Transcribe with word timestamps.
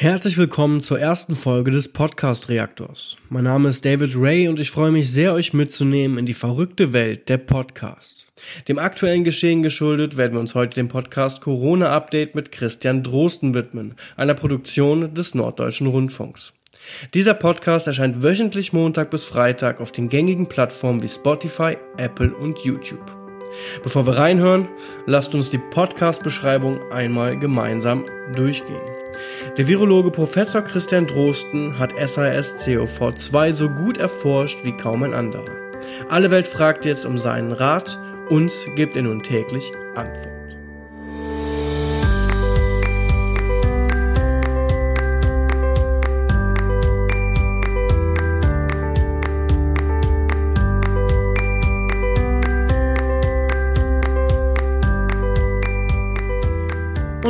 Herzlich 0.00 0.38
willkommen 0.38 0.80
zur 0.80 1.00
ersten 1.00 1.34
Folge 1.34 1.72
des 1.72 1.92
Podcast 1.92 2.48
Reaktors. 2.48 3.16
Mein 3.30 3.42
Name 3.42 3.68
ist 3.68 3.84
David 3.84 4.12
Ray 4.14 4.46
und 4.46 4.60
ich 4.60 4.70
freue 4.70 4.92
mich 4.92 5.10
sehr, 5.10 5.32
euch 5.32 5.52
mitzunehmen 5.52 6.18
in 6.18 6.24
die 6.24 6.34
verrückte 6.34 6.92
Welt 6.92 7.28
der 7.28 7.38
Podcasts. 7.38 8.28
Dem 8.68 8.78
aktuellen 8.78 9.24
Geschehen 9.24 9.64
geschuldet 9.64 10.16
werden 10.16 10.34
wir 10.34 10.38
uns 10.38 10.54
heute 10.54 10.76
dem 10.76 10.86
Podcast 10.86 11.40
Corona 11.40 11.90
Update 11.90 12.36
mit 12.36 12.52
Christian 12.52 13.02
Drosten 13.02 13.54
widmen, 13.54 13.96
einer 14.16 14.34
Produktion 14.34 15.14
des 15.14 15.34
Norddeutschen 15.34 15.88
Rundfunks. 15.88 16.52
Dieser 17.12 17.34
Podcast 17.34 17.88
erscheint 17.88 18.22
wöchentlich 18.22 18.72
Montag 18.72 19.10
bis 19.10 19.24
Freitag 19.24 19.80
auf 19.80 19.90
den 19.90 20.08
gängigen 20.08 20.46
Plattformen 20.46 21.02
wie 21.02 21.08
Spotify, 21.08 21.76
Apple 21.96 22.32
und 22.36 22.60
YouTube. 22.60 23.04
Bevor 23.82 24.06
wir 24.06 24.16
reinhören, 24.16 24.68
lasst 25.06 25.34
uns 25.34 25.50
die 25.50 25.58
Podcast-Beschreibung 25.58 26.78
einmal 26.92 27.36
gemeinsam 27.36 28.04
durchgehen. 28.36 28.97
Der 29.56 29.66
Virologe 29.66 30.10
Professor 30.10 30.62
Christian 30.62 31.06
Drosten 31.06 31.78
hat 31.78 31.92
SARS-CoV-2 31.94 33.52
so 33.52 33.68
gut 33.68 33.98
erforscht 33.98 34.64
wie 34.64 34.76
kaum 34.76 35.02
ein 35.02 35.14
anderer. 35.14 35.50
Alle 36.08 36.30
Welt 36.30 36.46
fragt 36.46 36.84
jetzt 36.84 37.04
um 37.04 37.18
seinen 37.18 37.52
Rat, 37.52 37.98
uns 38.28 38.66
gibt 38.76 38.96
er 38.96 39.02
nun 39.02 39.22
täglich 39.22 39.72
Antwort. 39.94 40.37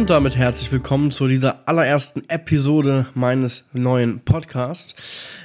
Und 0.09 0.15
damit 0.15 0.37
herzlich 0.39 0.73
willkommen 0.73 1.11
zu 1.11 1.29
dieser 1.29 1.69
allerersten 1.69 2.27
Episode 2.30 3.05
meines 3.12 3.65
neuen 3.75 4.21
Podcasts. 4.21 4.95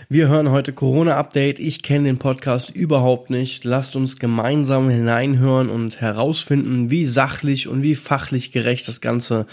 Wir 0.07 0.29
hören 0.29 0.51
heute 0.51 0.71
Corona 0.71 1.17
Update. 1.17 1.59
Ich 1.59 1.83
kenne 1.83 2.05
den 2.05 2.17
Podcast 2.17 2.69
überhaupt 2.69 3.29
nicht. 3.29 3.65
Lasst 3.65 3.97
uns 3.97 4.19
gemeinsam 4.19 4.87
hineinhören 4.87 5.69
und 5.69 5.99
herausfinden, 5.99 6.89
wie 6.89 7.05
sachlich 7.05 7.67
und 7.67 7.83
wie 7.83 7.95
fachlich 7.95 8.53
gerecht 8.53 8.87
das 8.87 9.01
Ganze 9.01 9.47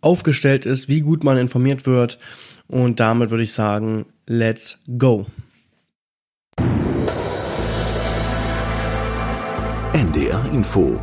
aufgestellt 0.00 0.64
ist, 0.64 0.88
wie 0.88 1.02
gut 1.02 1.24
man 1.24 1.36
informiert 1.36 1.84
wird. 1.84 2.18
Und 2.68 3.00
damit 3.00 3.28
würde 3.28 3.42
ich 3.42 3.52
sagen, 3.52 4.06
let's 4.26 4.82
go. 4.96 5.26
NDR 9.92 10.42
Info. 10.54 10.98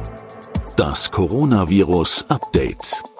Das 0.78 1.12
Coronavirus 1.12 2.26
Update. 2.28 3.15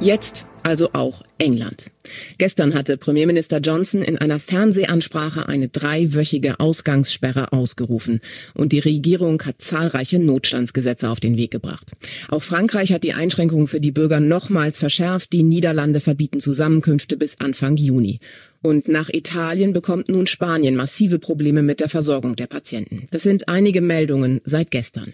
Jetzt 0.00 0.46
also 0.62 0.90
auch 0.92 1.22
England. 1.38 1.90
Gestern 2.38 2.74
hatte 2.74 2.96
Premierminister 2.96 3.58
Johnson 3.58 4.02
in 4.02 4.16
einer 4.18 4.38
Fernsehansprache 4.38 5.48
eine 5.48 5.68
dreiwöchige 5.68 6.60
Ausgangssperre 6.60 7.52
ausgerufen 7.52 8.20
und 8.54 8.72
die 8.72 8.78
Regierung 8.78 9.42
hat 9.42 9.60
zahlreiche 9.60 10.18
Notstandsgesetze 10.18 11.10
auf 11.10 11.20
den 11.20 11.36
Weg 11.36 11.50
gebracht. 11.50 11.92
Auch 12.28 12.42
Frankreich 12.42 12.92
hat 12.92 13.04
die 13.04 13.12
Einschränkungen 13.12 13.66
für 13.66 13.80
die 13.80 13.92
Bürger 13.92 14.20
nochmals 14.20 14.78
verschärft. 14.78 15.32
Die 15.32 15.42
Niederlande 15.42 16.00
verbieten 16.00 16.40
Zusammenkünfte 16.40 17.16
bis 17.16 17.40
Anfang 17.40 17.76
Juni. 17.76 18.20
Und 18.62 18.88
nach 18.88 19.10
Italien 19.10 19.72
bekommt 19.72 20.08
nun 20.08 20.26
Spanien 20.26 20.74
massive 20.74 21.20
Probleme 21.20 21.62
mit 21.62 21.78
der 21.78 21.88
Versorgung 21.88 22.34
der 22.34 22.48
Patienten. 22.48 23.06
Das 23.12 23.22
sind 23.22 23.48
einige 23.48 23.80
Meldungen 23.80 24.40
seit 24.44 24.72
gestern. 24.72 25.12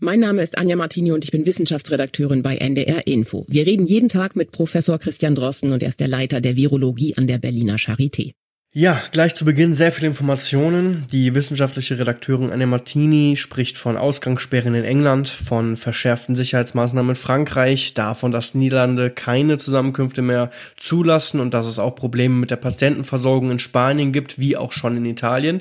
Mein 0.00 0.18
Name 0.18 0.42
ist 0.42 0.58
Anja 0.58 0.74
Martini 0.74 1.12
und 1.12 1.22
ich 1.22 1.30
bin 1.30 1.46
Wissenschaftsredakteurin 1.46 2.42
bei 2.42 2.56
NDR 2.56 3.06
Info. 3.06 3.44
Wir 3.48 3.64
reden 3.64 3.86
jeden 3.86 4.08
Tag 4.08 4.34
mit 4.34 4.50
Professor 4.50 4.98
Christian 4.98 5.36
Drosten 5.50 5.72
und 5.72 5.82
er 5.82 5.88
ist 5.88 5.98
der 5.98 6.06
Leiter 6.06 6.40
der 6.40 6.54
Virologie 6.54 7.16
an 7.16 7.26
der 7.26 7.38
Berliner 7.38 7.74
Charité. 7.74 8.34
Ja, 8.72 9.02
gleich 9.10 9.34
zu 9.34 9.44
Beginn 9.44 9.74
sehr 9.74 9.90
viele 9.90 10.06
Informationen. 10.06 11.08
Die 11.10 11.34
wissenschaftliche 11.34 11.98
Redakteurin 11.98 12.52
Anne 12.52 12.68
Martini 12.68 13.34
spricht 13.36 13.76
von 13.76 13.96
Ausgangssperren 13.96 14.76
in 14.76 14.84
England, 14.84 15.26
von 15.26 15.76
verschärften 15.76 16.36
Sicherheitsmaßnahmen 16.36 17.10
in 17.10 17.16
Frankreich, 17.16 17.94
davon, 17.94 18.30
dass 18.30 18.54
Niederlande 18.54 19.10
keine 19.10 19.58
Zusammenkünfte 19.58 20.22
mehr 20.22 20.50
zulassen 20.76 21.40
und 21.40 21.52
dass 21.52 21.66
es 21.66 21.80
auch 21.80 21.96
Probleme 21.96 22.36
mit 22.36 22.52
der 22.52 22.56
Patientenversorgung 22.56 23.50
in 23.50 23.58
Spanien 23.58 24.12
gibt, 24.12 24.38
wie 24.38 24.56
auch 24.56 24.70
schon 24.70 24.96
in 24.96 25.04
Italien. 25.04 25.58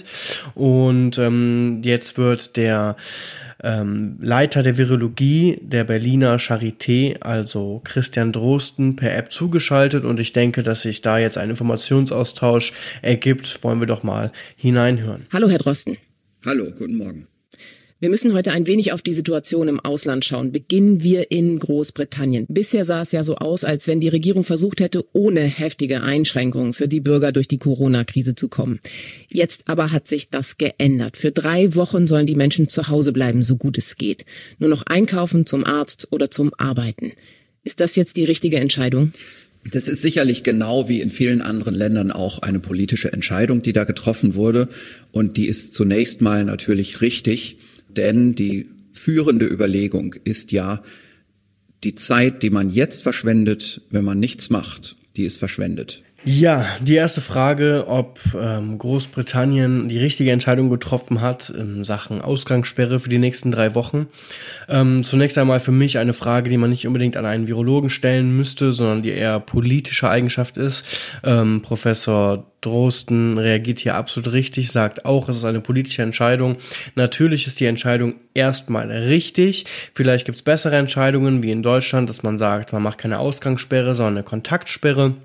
Und 0.53 1.17
ähm, 1.17 1.81
jetzt 1.83 2.19
wird 2.19 2.57
der 2.57 2.95
ähm, 3.63 4.17
Leiter 4.21 4.63
der 4.63 4.77
Virologie 4.77 5.59
der 5.61 5.83
Berliner 5.83 6.37
Charité, 6.37 7.21
also 7.21 7.81
Christian 7.83 8.31
Drosten, 8.31 8.95
per 8.95 9.15
App 9.15 9.31
zugeschaltet 9.31 10.05
und 10.05 10.19
ich 10.19 10.33
denke, 10.33 10.63
dass 10.63 10.83
sich 10.83 11.01
da 11.01 11.17
jetzt 11.19 11.37
ein 11.37 11.49
Informationsaustausch 11.49 12.73
ergibt. 13.01 13.63
Wollen 13.63 13.79
wir 13.79 13.87
doch 13.87 14.03
mal 14.03 14.31
hineinhören. 14.55 15.25
Hallo, 15.33 15.49
Herr 15.49 15.59
Drosten. 15.59 15.97
Hallo, 16.45 16.71
guten 16.71 16.97
Morgen. 16.97 17.27
Wir 18.01 18.09
müssen 18.09 18.33
heute 18.33 18.53
ein 18.53 18.65
wenig 18.65 18.93
auf 18.93 19.01
die 19.01 19.13
Situation 19.13 19.67
im 19.67 19.81
Ausland 19.81 20.23
schauen. 20.23 20.53
Beginnen 20.53 21.03
wir 21.03 21.31
in 21.31 21.59
Großbritannien. 21.59 22.45
Bisher 22.47 22.85
sah 22.85 23.01
es 23.01 23.11
ja 23.11 23.25
so 23.25 23.35
aus, 23.35 23.65
als 23.65 23.89
wenn 23.89 23.99
die 23.99 24.07
Regierung 24.07 24.45
versucht 24.45 24.79
hätte, 24.79 25.03
ohne 25.11 25.41
heftige 25.41 26.01
Einschränkungen 26.01 26.73
für 26.73 26.87
die 26.87 27.01
Bürger 27.01 27.33
durch 27.33 27.49
die 27.49 27.57
Corona-Krise 27.57 28.35
zu 28.35 28.47
kommen. 28.47 28.79
Jetzt 29.27 29.67
aber 29.67 29.91
hat 29.91 30.07
sich 30.07 30.29
das 30.29 30.57
geändert. 30.57 31.17
Für 31.17 31.31
drei 31.31 31.75
Wochen 31.75 32.07
sollen 32.07 32.25
die 32.25 32.35
Menschen 32.35 32.69
zu 32.69 32.87
Hause 32.87 33.11
bleiben, 33.11 33.43
so 33.43 33.57
gut 33.57 33.77
es 33.77 33.97
geht. 33.97 34.23
Nur 34.59 34.69
noch 34.69 34.83
einkaufen, 34.83 35.45
zum 35.45 35.65
Arzt 35.65 36.07
oder 36.11 36.31
zum 36.31 36.53
Arbeiten. 36.57 37.11
Ist 37.65 37.81
das 37.81 37.97
jetzt 37.97 38.15
die 38.15 38.23
richtige 38.23 38.61
Entscheidung? 38.61 39.11
Das 39.69 39.89
ist 39.89 40.01
sicherlich 40.01 40.43
genau 40.43 40.87
wie 40.87 41.01
in 41.01 41.11
vielen 41.11 41.41
anderen 41.41 41.75
Ländern 41.75 42.13
auch 42.13 42.39
eine 42.39 42.61
politische 42.61 43.11
Entscheidung, 43.11 43.61
die 43.61 43.73
da 43.73 43.83
getroffen 43.83 44.35
wurde. 44.35 44.69
Und 45.11 45.35
die 45.35 45.47
ist 45.47 45.73
zunächst 45.73 46.21
mal 46.21 46.45
natürlich 46.45 47.01
richtig. 47.01 47.57
Denn 47.89 48.35
die 48.35 48.67
führende 48.91 49.45
Überlegung 49.45 50.15
ist 50.23 50.51
ja, 50.51 50.83
die 51.83 51.95
Zeit, 51.95 52.43
die 52.43 52.49
man 52.49 52.69
jetzt 52.69 53.03
verschwendet, 53.03 53.81
wenn 53.89 54.03
man 54.03 54.19
nichts 54.19 54.49
macht, 54.49 54.97
die 55.15 55.23
ist 55.23 55.37
verschwendet. 55.37 56.03
Ja, 56.25 56.65
die 56.81 56.95
erste 56.95 57.21
Frage, 57.21 57.85
ob 57.87 58.19
ähm, 58.35 58.77
Großbritannien 58.77 59.87
die 59.87 59.99
richtige 59.99 60.31
Entscheidung 60.31 60.69
getroffen 60.69 61.21
hat 61.21 61.49
in 61.49 61.85
Sachen 61.85 62.21
Ausgangssperre 62.21 62.99
für 62.99 63.07
die 63.07 63.19
nächsten 63.19 63.51
drei 63.51 63.73
Wochen. 63.73 64.07
Ähm, 64.67 65.03
zunächst 65.03 65.37
einmal 65.37 65.61
für 65.61 65.71
mich 65.71 65.97
eine 65.97 66.11
Frage, 66.11 66.49
die 66.49 66.57
man 66.57 66.71
nicht 66.71 66.85
unbedingt 66.85 67.15
an 67.15 67.25
einen 67.25 67.47
Virologen 67.47 67.89
stellen 67.89 68.35
müsste, 68.35 68.73
sondern 68.73 69.01
die 69.01 69.11
eher 69.11 69.39
politische 69.39 70.09
Eigenschaft 70.09 70.57
ist. 70.57 70.83
Ähm, 71.23 71.61
Professor 71.61 72.45
Drosten 72.59 73.37
reagiert 73.37 73.79
hier 73.79 73.95
absolut 73.95 74.33
richtig, 74.33 74.73
sagt 74.73 75.05
auch, 75.05 75.29
es 75.29 75.37
ist 75.37 75.45
eine 75.45 75.61
politische 75.61 76.01
Entscheidung. 76.01 76.57
Natürlich 76.95 77.47
ist 77.47 77.61
die 77.61 77.65
Entscheidung 77.65 78.15
erstmal 78.33 78.91
richtig. 78.91 79.65
Vielleicht 79.93 80.25
gibt 80.25 80.37
es 80.37 80.43
bessere 80.43 80.75
Entscheidungen, 80.75 81.43
wie 81.43 81.51
in 81.51 81.63
Deutschland, 81.63 82.09
dass 82.09 82.23
man 82.23 82.37
sagt, 82.37 82.73
man 82.73 82.83
macht 82.83 82.97
keine 82.97 83.19
Ausgangssperre, 83.19 83.95
sondern 83.95 84.17
eine 84.17 84.23
Kontaktsperre. 84.23 85.15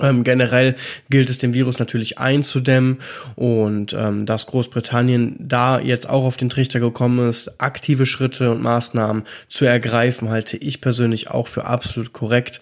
Ähm, 0.00 0.24
generell 0.24 0.74
gilt 1.10 1.30
es, 1.30 1.38
den 1.38 1.54
Virus 1.54 1.78
natürlich 1.78 2.18
einzudämmen 2.18 2.98
und 3.36 3.92
ähm, 3.92 4.26
dass 4.26 4.46
Großbritannien 4.46 5.36
da 5.38 5.78
jetzt 5.78 6.08
auch 6.08 6.24
auf 6.24 6.36
den 6.36 6.48
Trichter 6.48 6.80
gekommen 6.80 7.28
ist, 7.28 7.60
aktive 7.60 8.04
Schritte 8.04 8.50
und 8.50 8.62
Maßnahmen 8.62 9.22
zu 9.46 9.64
ergreifen, 9.64 10.28
halte 10.28 10.56
ich 10.56 10.80
persönlich 10.80 11.30
auch 11.30 11.46
für 11.46 11.66
absolut 11.66 12.12
korrekt. 12.12 12.60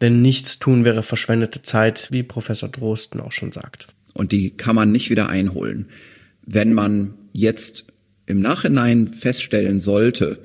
Denn 0.00 0.22
nichts 0.22 0.60
tun 0.60 0.84
wäre 0.84 1.02
verschwendete 1.02 1.62
Zeit, 1.62 2.08
wie 2.12 2.22
Professor 2.22 2.68
Drosten 2.68 3.20
auch 3.20 3.32
schon 3.32 3.52
sagt. 3.52 3.88
Und 4.14 4.32
die 4.32 4.50
kann 4.50 4.76
man 4.76 4.92
nicht 4.92 5.10
wieder 5.10 5.28
einholen. 5.28 5.88
Wenn 6.46 6.72
man 6.72 7.14
jetzt 7.32 7.86
im 8.26 8.40
Nachhinein 8.40 9.12
feststellen 9.12 9.80
sollte, 9.80 10.38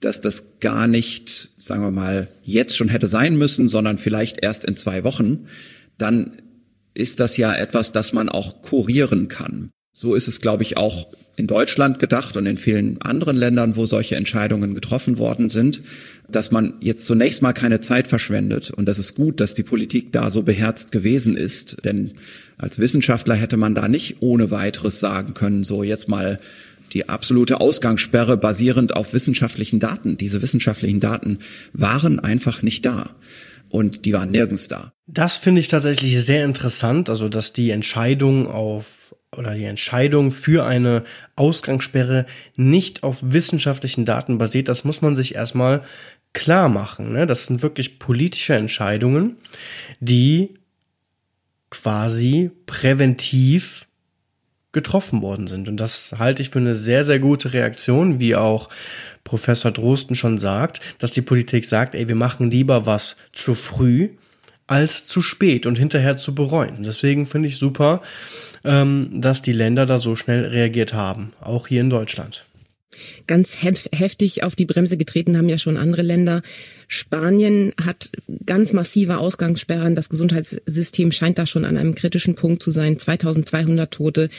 dass 0.00 0.20
das 0.20 0.58
gar 0.60 0.86
nicht, 0.86 1.50
sagen 1.58 1.82
wir 1.82 1.90
mal, 1.90 2.28
jetzt 2.42 2.76
schon 2.76 2.88
hätte 2.88 3.06
sein 3.06 3.36
müssen, 3.36 3.68
sondern 3.68 3.98
vielleicht 3.98 4.42
erst 4.42 4.64
in 4.64 4.76
zwei 4.76 5.04
Wochen, 5.04 5.46
dann 5.98 6.32
ist 6.94 7.20
das 7.20 7.36
ja 7.36 7.54
etwas, 7.54 7.92
das 7.92 8.12
man 8.12 8.28
auch 8.28 8.62
kurieren 8.62 9.28
kann. 9.28 9.70
So 9.92 10.14
ist 10.14 10.28
es, 10.28 10.40
glaube 10.40 10.62
ich, 10.62 10.76
auch 10.76 11.08
in 11.36 11.46
Deutschland 11.46 11.98
gedacht 11.98 12.36
und 12.36 12.46
in 12.46 12.58
vielen 12.58 13.00
anderen 13.02 13.36
Ländern, 13.36 13.76
wo 13.76 13.86
solche 13.86 14.16
Entscheidungen 14.16 14.74
getroffen 14.74 15.18
worden 15.18 15.48
sind, 15.48 15.82
dass 16.28 16.50
man 16.50 16.74
jetzt 16.80 17.06
zunächst 17.06 17.42
mal 17.42 17.52
keine 17.52 17.80
Zeit 17.80 18.08
verschwendet. 18.08 18.70
Und 18.70 18.86
das 18.86 18.98
ist 18.98 19.14
gut, 19.14 19.40
dass 19.40 19.54
die 19.54 19.62
Politik 19.62 20.12
da 20.12 20.30
so 20.30 20.42
beherzt 20.42 20.92
gewesen 20.92 21.36
ist. 21.36 21.84
Denn 21.84 22.12
als 22.58 22.78
Wissenschaftler 22.78 23.34
hätte 23.34 23.56
man 23.56 23.74
da 23.74 23.88
nicht 23.88 24.18
ohne 24.20 24.50
weiteres 24.50 25.00
sagen 25.00 25.34
können, 25.34 25.64
so 25.64 25.82
jetzt 25.82 26.08
mal 26.08 26.38
die 26.92 27.08
absolute 27.08 27.60
Ausgangssperre 27.60 28.36
basierend 28.36 28.96
auf 28.96 29.12
wissenschaftlichen 29.12 29.78
Daten. 29.78 30.16
Diese 30.16 30.42
wissenschaftlichen 30.42 31.00
Daten 31.00 31.38
waren 31.72 32.18
einfach 32.18 32.62
nicht 32.62 32.84
da. 32.86 33.14
Und 33.68 34.04
die 34.04 34.12
waren 34.12 34.30
nirgends 34.30 34.68
da. 34.68 34.92
Das 35.06 35.36
finde 35.36 35.60
ich 35.60 35.68
tatsächlich 35.68 36.24
sehr 36.24 36.44
interessant, 36.44 37.08
also 37.08 37.28
dass 37.28 37.52
die 37.52 37.70
Entscheidung 37.70 38.48
auf 38.48 39.14
oder 39.36 39.54
die 39.54 39.64
Entscheidung 39.64 40.32
für 40.32 40.66
eine 40.66 41.04
Ausgangssperre 41.36 42.26
nicht 42.56 43.04
auf 43.04 43.18
wissenschaftlichen 43.22 44.04
Daten 44.04 44.38
basiert. 44.38 44.66
Das 44.66 44.84
muss 44.84 45.02
man 45.02 45.14
sich 45.14 45.36
erstmal 45.36 45.82
klar 46.32 46.68
machen. 46.68 47.12
Ne? 47.12 47.26
Das 47.26 47.46
sind 47.46 47.62
wirklich 47.62 47.98
politische 47.98 48.54
Entscheidungen, 48.54 49.36
die 50.00 50.54
quasi 51.70 52.50
präventiv 52.66 53.86
getroffen 54.72 55.22
worden 55.22 55.46
sind. 55.46 55.68
Und 55.68 55.76
das 55.78 56.14
halte 56.18 56.42
ich 56.42 56.50
für 56.50 56.58
eine 56.58 56.74
sehr, 56.74 57.04
sehr 57.04 57.18
gute 57.18 57.52
Reaktion, 57.52 58.20
wie 58.20 58.36
auch 58.36 58.68
Professor 59.24 59.70
Drosten 59.70 60.14
schon 60.14 60.38
sagt, 60.38 60.80
dass 60.98 61.10
die 61.10 61.22
Politik 61.22 61.64
sagt, 61.64 61.94
ey, 61.94 62.08
wir 62.08 62.14
machen 62.14 62.50
lieber 62.50 62.86
was 62.86 63.16
zu 63.32 63.54
früh 63.54 64.10
als 64.66 65.06
zu 65.06 65.20
spät 65.20 65.66
und 65.66 65.78
hinterher 65.78 66.16
zu 66.16 66.34
bereuen. 66.34 66.84
Deswegen 66.84 67.26
finde 67.26 67.48
ich 67.48 67.58
super, 67.58 68.02
ähm, 68.64 69.20
dass 69.20 69.42
die 69.42 69.52
Länder 69.52 69.84
da 69.84 69.98
so 69.98 70.14
schnell 70.14 70.44
reagiert 70.44 70.94
haben, 70.94 71.32
auch 71.40 71.66
hier 71.66 71.80
in 71.80 71.90
Deutschland. 71.90 72.46
Ganz 73.26 73.62
hef 73.62 73.88
heftig 73.92 74.42
auf 74.42 74.56
die 74.56 74.66
Bremse 74.66 74.96
getreten 74.96 75.36
haben 75.36 75.48
ja 75.48 75.58
schon 75.58 75.76
andere 75.76 76.02
Länder. 76.02 76.42
Spanien 76.88 77.72
hat 77.80 78.10
ganz 78.46 78.72
massive 78.72 79.18
Ausgangssperren. 79.18 79.94
Das 79.94 80.08
Gesundheitssystem 80.08 81.12
scheint 81.12 81.38
da 81.38 81.46
schon 81.46 81.64
an 81.64 81.76
einem 81.76 81.94
kritischen 81.94 82.34
Punkt 82.34 82.62
zu 82.62 82.70
sein. 82.70 82.98
2200 82.98 83.92
Tote. 83.92 84.30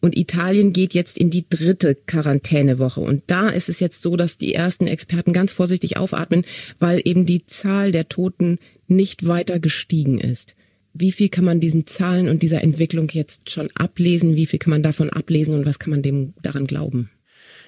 Und 0.00 0.16
Italien 0.16 0.72
geht 0.72 0.94
jetzt 0.94 1.18
in 1.18 1.30
die 1.30 1.44
dritte 1.48 1.94
Quarantänewoche. 1.94 3.00
Und 3.00 3.24
da 3.26 3.50
ist 3.50 3.68
es 3.68 3.80
jetzt 3.80 4.02
so, 4.02 4.16
dass 4.16 4.38
die 4.38 4.54
ersten 4.54 4.86
Experten 4.86 5.32
ganz 5.32 5.52
vorsichtig 5.52 5.98
aufatmen, 5.98 6.44
weil 6.78 7.02
eben 7.04 7.26
die 7.26 7.44
Zahl 7.46 7.92
der 7.92 8.08
Toten 8.08 8.58
nicht 8.88 9.26
weiter 9.26 9.60
gestiegen 9.60 10.18
ist. 10.18 10.56
Wie 10.94 11.12
viel 11.12 11.28
kann 11.28 11.44
man 11.44 11.60
diesen 11.60 11.86
Zahlen 11.86 12.28
und 12.28 12.42
dieser 12.42 12.62
Entwicklung 12.62 13.08
jetzt 13.10 13.50
schon 13.50 13.68
ablesen? 13.74 14.36
Wie 14.36 14.46
viel 14.46 14.58
kann 14.58 14.70
man 14.70 14.82
davon 14.82 15.10
ablesen 15.10 15.54
und 15.54 15.66
was 15.66 15.78
kann 15.78 15.90
man 15.90 16.02
dem 16.02 16.32
daran 16.42 16.66
glauben? 16.66 17.10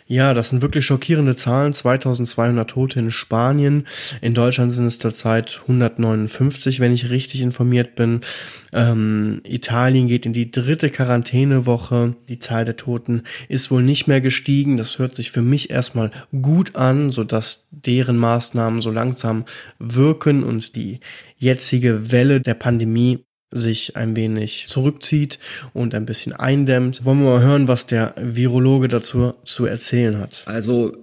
Ja, 0.07 0.35
das 0.35 0.51
sind 0.51 0.63
wirklich 0.63 0.85
schockierende 0.85 1.37
Zahlen. 1.37 1.73
2200 1.73 2.69
Tote 2.69 2.99
in 2.99 3.11
Spanien. 3.11 3.87
In 4.21 4.35
Deutschland 4.35 4.73
sind 4.73 4.87
es 4.87 4.99
zurzeit 4.99 5.61
159, 5.63 6.81
wenn 6.81 6.93
ich 6.93 7.11
richtig 7.11 7.41
informiert 7.41 7.95
bin. 7.95 8.21
Ähm, 8.73 9.41
Italien 9.45 10.09
geht 10.09 10.27
in 10.27 10.33
die 10.33 10.51
dritte 10.51 10.91
Quarantänewoche. 10.91 12.17
Die 12.29 12.39
Zahl 12.39 12.65
der 12.65 12.77
Toten 12.77 13.23
ist 13.49 13.71
wohl 13.71 13.83
nicht 13.83 14.09
mehr 14.09 14.21
gestiegen. 14.21 14.77
Das 14.77 14.99
hört 14.99 15.15
sich 15.15 15.31
für 15.31 15.43
mich 15.43 15.71
erstmal 15.71 16.11
gut 16.43 16.77
an, 16.77 17.13
sodass 17.13 17.69
deren 17.71 18.17
Maßnahmen 18.17 18.81
so 18.81 18.91
langsam 18.91 19.45
wirken 19.79 20.43
und 20.43 20.77
die 20.77 21.01
jetzige 21.37 22.13
Welle 22.13 22.41
der 22.41 22.55
Pandemie 22.55 23.25
sich 23.53 23.97
ein 23.97 24.17
wenig 24.17 24.67
zurückzieht 24.69 25.39
und 25.73 25.95
ein 25.95 26.07
bisschen 26.07 26.33
eindämmt. 26.33 27.05
Wollen 27.05 27.21
wir 27.21 27.31
mal 27.31 27.43
hören, 27.43 27.69
was 27.69 27.87
der 27.87 28.15
Virologe 28.21 28.89
dazu 28.89 29.35
zu 29.45 29.67
erzählen 29.67 30.19
hat. 30.19 30.43
Also 30.47 30.97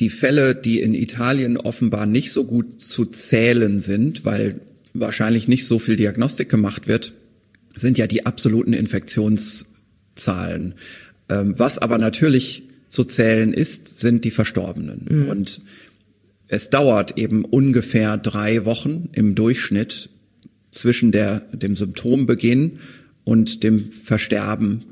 die 0.00 0.10
Fälle, 0.10 0.54
die 0.54 0.80
in 0.80 0.94
Italien 0.94 1.56
offenbar 1.56 2.06
nicht 2.06 2.32
so 2.32 2.44
gut 2.44 2.80
zu 2.80 3.04
zählen 3.04 3.78
sind, 3.78 4.24
weil 4.24 4.60
wahrscheinlich 4.94 5.48
nicht 5.48 5.66
so 5.66 5.78
viel 5.78 5.96
Diagnostik 5.96 6.48
gemacht 6.48 6.88
wird, 6.88 7.12
sind 7.74 7.98
ja 7.98 8.06
die 8.06 8.26
absoluten 8.26 8.72
Infektionszahlen. 8.72 10.74
Ähm, 11.28 11.58
was 11.58 11.78
aber 11.78 11.98
natürlich 11.98 12.64
zu 12.88 13.04
zählen 13.04 13.52
ist, 13.52 14.00
sind 14.00 14.24
die 14.24 14.30
Verstorbenen. 14.30 15.06
Mhm. 15.08 15.28
Und 15.28 15.62
es 16.48 16.68
dauert 16.68 17.16
eben 17.16 17.44
ungefähr 17.44 18.18
drei 18.18 18.66
Wochen 18.66 19.08
im 19.12 19.34
Durchschnitt, 19.34 20.10
zwischen 20.72 21.12
der, 21.12 21.40
dem 21.52 21.76
Symptombeginn 21.76 22.80
und 23.24 23.62
dem 23.62 23.92
Versterben. 23.92 24.84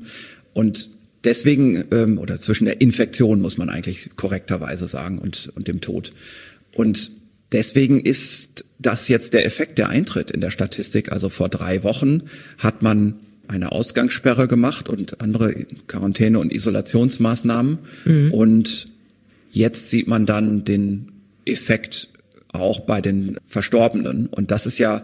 Und 0.53 0.89
deswegen, 1.23 1.83
ähm, 1.91 2.17
oder 2.17 2.37
zwischen 2.37 2.65
der 2.65 2.79
Infektion 2.79 3.41
muss 3.41 3.57
man 3.57 3.69
eigentlich 3.69 4.11
korrekterweise 4.15 4.87
sagen 4.87 5.19
und, 5.19 5.51
und 5.55 5.67
dem 5.67 5.81
Tod. 5.81 6.13
Und 6.73 7.11
deswegen 7.51 7.99
ist 7.99 8.65
das 8.79 9.07
jetzt 9.07 9.33
der 9.33 9.45
Effekt, 9.45 9.77
der 9.77 9.89
eintritt 9.89 10.31
in 10.31 10.41
der 10.41 10.51
Statistik. 10.51 11.11
Also 11.11 11.29
vor 11.29 11.49
drei 11.49 11.83
Wochen 11.83 12.23
hat 12.57 12.81
man 12.81 13.15
eine 13.47 13.71
Ausgangssperre 13.71 14.47
gemacht 14.47 14.87
und 14.87 15.19
andere 15.21 15.53
Quarantäne- 15.87 16.39
und 16.39 16.53
Isolationsmaßnahmen. 16.53 17.79
Mhm. 18.05 18.33
Und 18.33 18.87
jetzt 19.51 19.89
sieht 19.89 20.07
man 20.07 20.25
dann 20.25 20.63
den 20.63 21.11
Effekt 21.45 22.09
auch 22.53 22.81
bei 22.81 23.01
den 23.01 23.37
Verstorbenen. 23.45 24.27
Und 24.27 24.51
das 24.51 24.65
ist 24.65 24.77
ja 24.79 25.03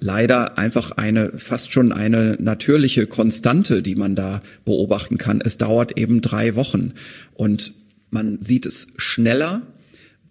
leider 0.00 0.58
einfach 0.58 0.92
eine 0.92 1.38
fast 1.38 1.72
schon 1.72 1.92
eine 1.92 2.36
natürliche 2.40 3.06
Konstante, 3.06 3.82
die 3.82 3.94
man 3.94 4.14
da 4.16 4.42
beobachten 4.64 5.18
kann. 5.18 5.40
Es 5.40 5.58
dauert 5.58 5.96
eben 5.98 6.20
drei 6.22 6.56
Wochen 6.56 6.94
und 7.34 7.74
man 8.10 8.40
sieht 8.40 8.66
es 8.66 8.88
schneller 8.96 9.62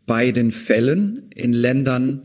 bei 0.06 0.32
den 0.32 0.52
Fällen 0.52 1.30
in 1.34 1.54
Ländern, 1.54 2.22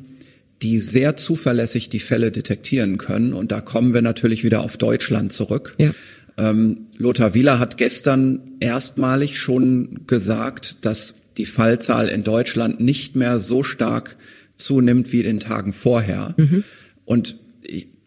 die 0.63 0.79
sehr 0.79 1.17
zuverlässig 1.17 1.91
die 1.91 2.01
Fälle 2.01 2.33
detektieren 2.33 2.97
können. 2.97 3.35
Und 3.35 3.53
da 3.53 3.61
kommen 3.61 3.93
wir 3.93 4.01
natürlich 4.01 4.43
wieder 4.43 4.63
auf 4.63 4.79
Deutschland 4.79 5.33
zurück. 5.33 5.75
Ja. 5.79 5.93
Ähm, 6.39 6.87
Lothar 6.97 7.35
Wieler 7.35 7.59
hat 7.59 7.77
gestern 7.77 8.41
erstmalig 8.61 9.39
schon 9.39 10.07
gesagt, 10.07 10.79
dass 10.85 11.17
die 11.37 11.47
Fallzahl 11.47 12.09
in 12.09 12.25
Deutschland 12.25 12.81
nicht 12.81 13.15
mehr 13.17 13.39
so 13.39 13.63
stark 13.63 14.17
zunimmt 14.57 15.13
wie 15.13 15.21
in 15.21 15.27
den 15.27 15.41
Tagen 15.41 15.73
vorher. 15.73 16.35
Mhm. 16.37 16.65
Und 17.05 17.39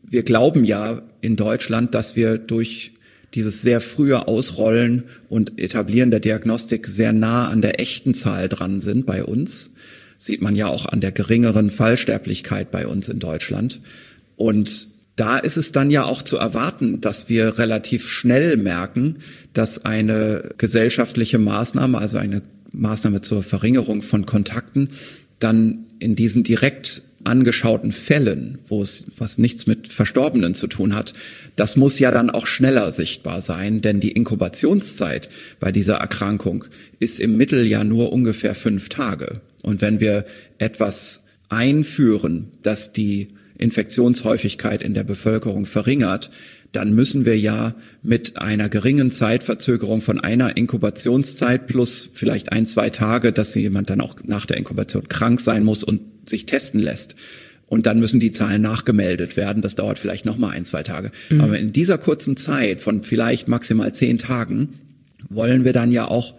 wir 0.04 0.24
glauben 0.24 0.64
ja 0.64 1.02
in 1.22 1.36
Deutschland, 1.36 1.94
dass 1.94 2.16
wir 2.16 2.38
durch 2.38 2.94
dieses 3.34 3.62
sehr 3.62 3.82
frühe 3.82 4.28
Ausrollen 4.28 5.04
und 5.30 5.60
Etablieren 5.60 6.12
der 6.12 6.22
Diagnostik 6.22 6.88
sehr 6.88 7.14
nah 7.14 7.50
an 7.50 7.62
der 7.62 7.80
echten 7.80 8.14
Zahl 8.14 8.48
dran 8.50 8.80
sind 8.80 9.06
bei 9.06 9.24
uns. 9.24 9.74
Sieht 10.18 10.42
man 10.42 10.56
ja 10.56 10.68
auch 10.68 10.86
an 10.88 11.02
der 11.02 11.12
geringeren 11.12 11.70
Fallsterblichkeit 11.70 12.72
bei 12.72 12.88
uns 12.88 13.10
in 13.10 13.20
Deutschland. 13.20 13.82
Und 14.38 14.88
da 15.18 15.38
ist 15.38 15.58
es 15.58 15.72
dann 15.72 15.92
ja 15.92 16.06
auch 16.06 16.22
zu 16.22 16.38
erwarten, 16.38 17.02
dass 17.02 17.28
wir 17.28 17.58
relativ 17.58 18.10
schnell 18.10 18.56
merken, 18.56 19.18
dass 19.54 19.84
eine 19.84 20.52
gesellschaftliche 20.58 21.40
Maßnahme, 21.40 21.98
also 21.98 22.18
eine 22.18 22.42
Maßnahme 22.72 23.22
zur 23.22 23.44
Verringerung 23.44 24.04
von 24.04 24.26
Kontakten, 24.26 24.90
dann 25.40 25.86
in 26.00 26.16
diesen 26.16 26.44
direkt 26.44 27.04
angeschauten 27.28 27.92
Fällen, 27.92 28.60
wo 28.68 28.82
es 28.82 29.08
was 29.18 29.38
nichts 29.38 29.68
mit 29.68 29.88
Verstorbenen 29.88 30.56
zu 30.56 30.68
tun 30.68 30.96
hat, 30.96 31.14
das 31.56 31.76
muss 31.76 32.00
ja 32.00 32.12
dann 32.12 32.30
auch 32.30 32.48
schneller 32.48 32.92
sichtbar 32.92 33.42
sein, 33.42 33.82
denn 33.82 34.00
die 34.00 34.12
Inkubationszeit 34.12 35.30
bei 35.60 35.72
dieser 35.72 35.98
Erkrankung 35.98 36.66
ist 37.00 37.20
im 37.20 37.38
Mittel 37.38 37.66
ja 37.68 37.84
nur 37.84 38.12
ungefähr 38.12 38.56
fünf 38.56 38.90
Tage. 38.90 39.42
Und 39.62 39.82
wenn 39.82 40.00
wir 40.00 40.26
etwas 40.58 41.24
einführen, 41.50 42.48
das 42.62 42.94
die 42.94 43.30
Infektionshäufigkeit 43.58 44.84
in 44.84 44.94
der 44.94 45.04
Bevölkerung 45.04 45.66
verringert, 45.66 46.32
dann 46.72 46.94
müssen 46.94 47.26
wir 47.26 47.38
ja 47.38 47.76
mit 48.04 48.38
einer 48.38 48.70
geringen 48.70 49.10
Zeitverzögerung 49.10 50.02
von 50.02 50.20
einer 50.20 50.58
Inkubationszeit 50.58 51.66
plus 51.66 52.10
vielleicht 52.14 52.52
ein, 52.52 52.66
zwei 52.66 52.90
Tage, 52.90 53.32
dass 53.32 53.56
jemand 53.56 53.90
dann 53.90 54.02
auch 54.02 54.16
nach 54.24 54.46
der 54.46 54.58
Inkubation 54.58 55.08
krank 55.08 55.40
sein 55.40 55.64
muss 55.64 55.84
und 55.84 56.02
sich 56.30 56.46
testen 56.46 56.80
lässt. 56.80 57.16
Und 57.68 57.86
dann 57.86 58.00
müssen 58.00 58.22
die 58.22 58.32
Zahlen 58.32 58.62
nachgemeldet 58.62 59.36
werden. 59.36 59.62
Das 59.62 59.76
dauert 59.76 60.00
vielleicht 60.00 60.26
noch 60.26 60.38
mal 60.38 60.52
ein, 60.52 60.64
zwei 60.64 60.84
Tage. 60.84 61.12
Mhm. 61.30 61.42
Aber 61.42 61.60
in 61.60 61.72
dieser 61.74 61.98
kurzen 61.98 62.38
Zeit 62.38 62.80
von 62.80 63.04
vielleicht 63.04 63.48
maximal 63.50 63.94
zehn 63.94 64.18
Tagen 64.18 64.76
wollen 65.28 65.66
wir 65.66 65.74
dann 65.74 65.92
ja 65.92 66.08
auch 66.08 66.36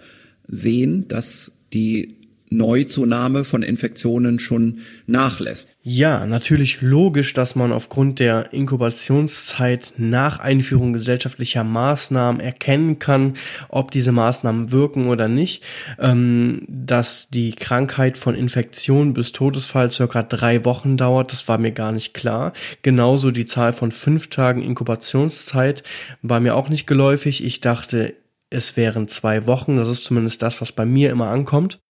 sehen, 0.46 1.06
dass 1.08 1.52
die 1.74 2.16
Neuzunahme 2.50 3.44
von 3.44 3.62
Infektionen 3.62 4.38
schon 4.38 4.80
nachlässt. 5.06 5.76
Ja, 5.82 6.26
natürlich 6.26 6.80
logisch, 6.80 7.32
dass 7.34 7.54
man 7.54 7.72
aufgrund 7.72 8.18
der 8.18 8.52
Inkubationszeit 8.52 9.94
nach 9.96 10.38
Einführung 10.38 10.92
gesellschaftlicher 10.92 11.64
Maßnahmen 11.64 12.40
erkennen 12.40 12.98
kann, 12.98 13.34
ob 13.68 13.90
diese 13.90 14.12
Maßnahmen 14.12 14.70
wirken 14.70 15.08
oder 15.08 15.28
nicht. 15.28 15.62
Ähm, 15.98 16.62
dass 16.68 17.28
die 17.28 17.52
Krankheit 17.52 18.18
von 18.18 18.34
Infektion 18.34 19.14
bis 19.14 19.32
Todesfall 19.32 19.90
circa 19.90 20.22
drei 20.22 20.64
Wochen 20.64 20.96
dauert, 20.96 21.32
das 21.32 21.48
war 21.48 21.58
mir 21.58 21.72
gar 21.72 21.92
nicht 21.92 22.14
klar. 22.14 22.52
Genauso 22.82 23.30
die 23.30 23.46
Zahl 23.46 23.72
von 23.72 23.92
fünf 23.92 24.28
Tagen 24.28 24.62
Inkubationszeit 24.62 25.82
war 26.22 26.40
mir 26.40 26.54
auch 26.54 26.68
nicht 26.68 26.86
geläufig. 26.86 27.44
Ich 27.44 27.60
dachte, 27.60 28.14
es 28.50 28.76
wären 28.76 29.08
zwei 29.08 29.46
Wochen. 29.46 29.76
Das 29.76 29.88
ist 29.88 30.04
zumindest 30.04 30.42
das, 30.42 30.60
was 30.60 30.72
bei 30.72 30.86
mir 30.86 31.10
immer 31.10 31.28
ankommt. 31.28 31.80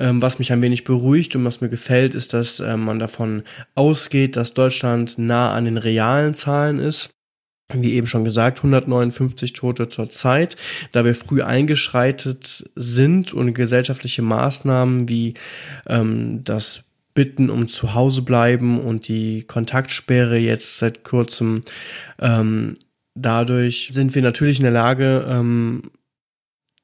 Ähm, 0.00 0.22
was 0.22 0.38
mich 0.38 0.50
ein 0.50 0.62
wenig 0.62 0.84
beruhigt 0.84 1.36
und 1.36 1.44
was 1.44 1.60
mir 1.60 1.68
gefällt, 1.68 2.14
ist, 2.14 2.32
dass 2.32 2.58
äh, 2.58 2.76
man 2.76 2.98
davon 2.98 3.42
ausgeht, 3.74 4.36
dass 4.36 4.54
Deutschland 4.54 5.18
nah 5.18 5.52
an 5.52 5.66
den 5.66 5.76
realen 5.76 6.32
Zahlen 6.34 6.78
ist. 6.78 7.10
Wie 7.72 7.92
eben 7.92 8.08
schon 8.08 8.24
gesagt, 8.24 8.58
159 8.58 9.52
Tote 9.52 9.86
zur 9.88 10.08
Zeit, 10.08 10.56
da 10.90 11.04
wir 11.04 11.14
früh 11.14 11.42
eingeschreitet 11.42 12.68
sind 12.74 13.32
und 13.32 13.54
gesellschaftliche 13.54 14.22
Maßnahmen 14.22 15.08
wie 15.08 15.34
ähm, 15.86 16.42
das 16.42 16.84
Bitten 17.14 17.50
um 17.50 17.68
zu 17.68 17.94
Hause 17.94 18.22
bleiben 18.22 18.80
und 18.80 19.06
die 19.06 19.42
Kontaktsperre 19.42 20.38
jetzt 20.38 20.78
seit 20.78 21.04
kurzem 21.04 21.62
ähm, 22.18 22.76
dadurch 23.14 23.90
sind 23.92 24.14
wir 24.14 24.22
natürlich 24.22 24.58
in 24.58 24.64
der 24.64 24.72
Lage, 24.72 25.26
ähm, 25.28 25.82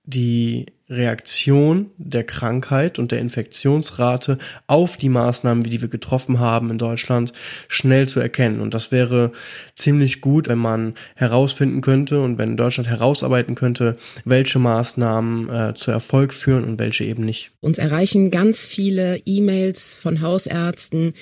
die 0.07 0.67
Reaktion 0.89 1.91
der 1.99 2.23
Krankheit 2.23 3.01
und 3.01 3.11
der 3.11 3.19
Infektionsrate 3.19 4.39
auf 4.69 4.97
die 4.97 5.09
Maßnahmen, 5.09 5.65
die 5.65 5.81
wir 5.83 5.89
getroffen 5.89 6.39
haben 6.39 6.71
in 6.71 6.79
Deutschland, 6.79 7.33
schnell 7.67 8.09
zu 8.09 8.21
erkennen. 8.21 8.61
Und 8.61 8.73
das 8.73 8.93
wäre 8.93 9.33
ziemlich 9.75 10.21
gut, 10.21 10.47
wenn 10.49 10.59
man 10.59 10.95
herausfinden 11.17 11.81
könnte 11.81 12.21
und 12.21 12.39
wenn 12.39 12.57
Deutschland 12.57 12.89
herausarbeiten 12.89 13.57
könnte, 13.57 13.97
welche 14.25 14.61
Maßnahmen 14.61 15.51
äh, 15.51 15.75
zu 15.75 15.91
Erfolg 15.91 16.33
führen 16.33 16.63
und 16.63 16.79
welche 16.79 17.05
eben 17.05 17.25
nicht. 17.25 17.51
Uns 17.61 17.79
erreichen 17.79 18.31
ganz 18.31 18.65
viele 18.65 19.21
E-Mails 19.27 19.97
von 19.97 20.21
Hausärzten, 20.21 21.15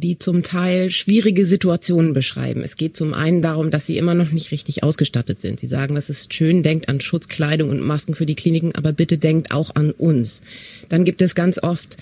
die 0.00 0.18
zum 0.18 0.42
Teil 0.42 0.90
schwierige 0.90 1.46
Situationen 1.46 2.12
beschreiben. 2.12 2.62
Es 2.62 2.76
geht 2.76 2.96
zum 2.96 3.14
einen 3.14 3.42
darum, 3.42 3.70
dass 3.70 3.86
sie 3.86 3.98
immer 3.98 4.14
noch 4.14 4.32
nicht 4.32 4.50
richtig 4.50 4.82
ausgestattet 4.82 5.40
sind. 5.40 5.60
Sie 5.60 5.66
sagen, 5.66 5.94
das 5.94 6.10
ist 6.10 6.34
schön, 6.34 6.62
denkt 6.62 6.88
an 6.88 7.00
Schutzkleidung 7.00 7.70
und 7.70 7.80
Masken 7.80 8.14
für 8.14 8.26
die 8.26 8.34
Kliniken, 8.34 8.74
aber 8.74 8.92
bitte 8.92 9.18
denkt 9.18 9.50
auch 9.52 9.74
an 9.74 9.92
uns. 9.92 10.42
Dann 10.88 11.04
gibt 11.04 11.22
es 11.22 11.34
ganz 11.34 11.62
oft 11.62 11.98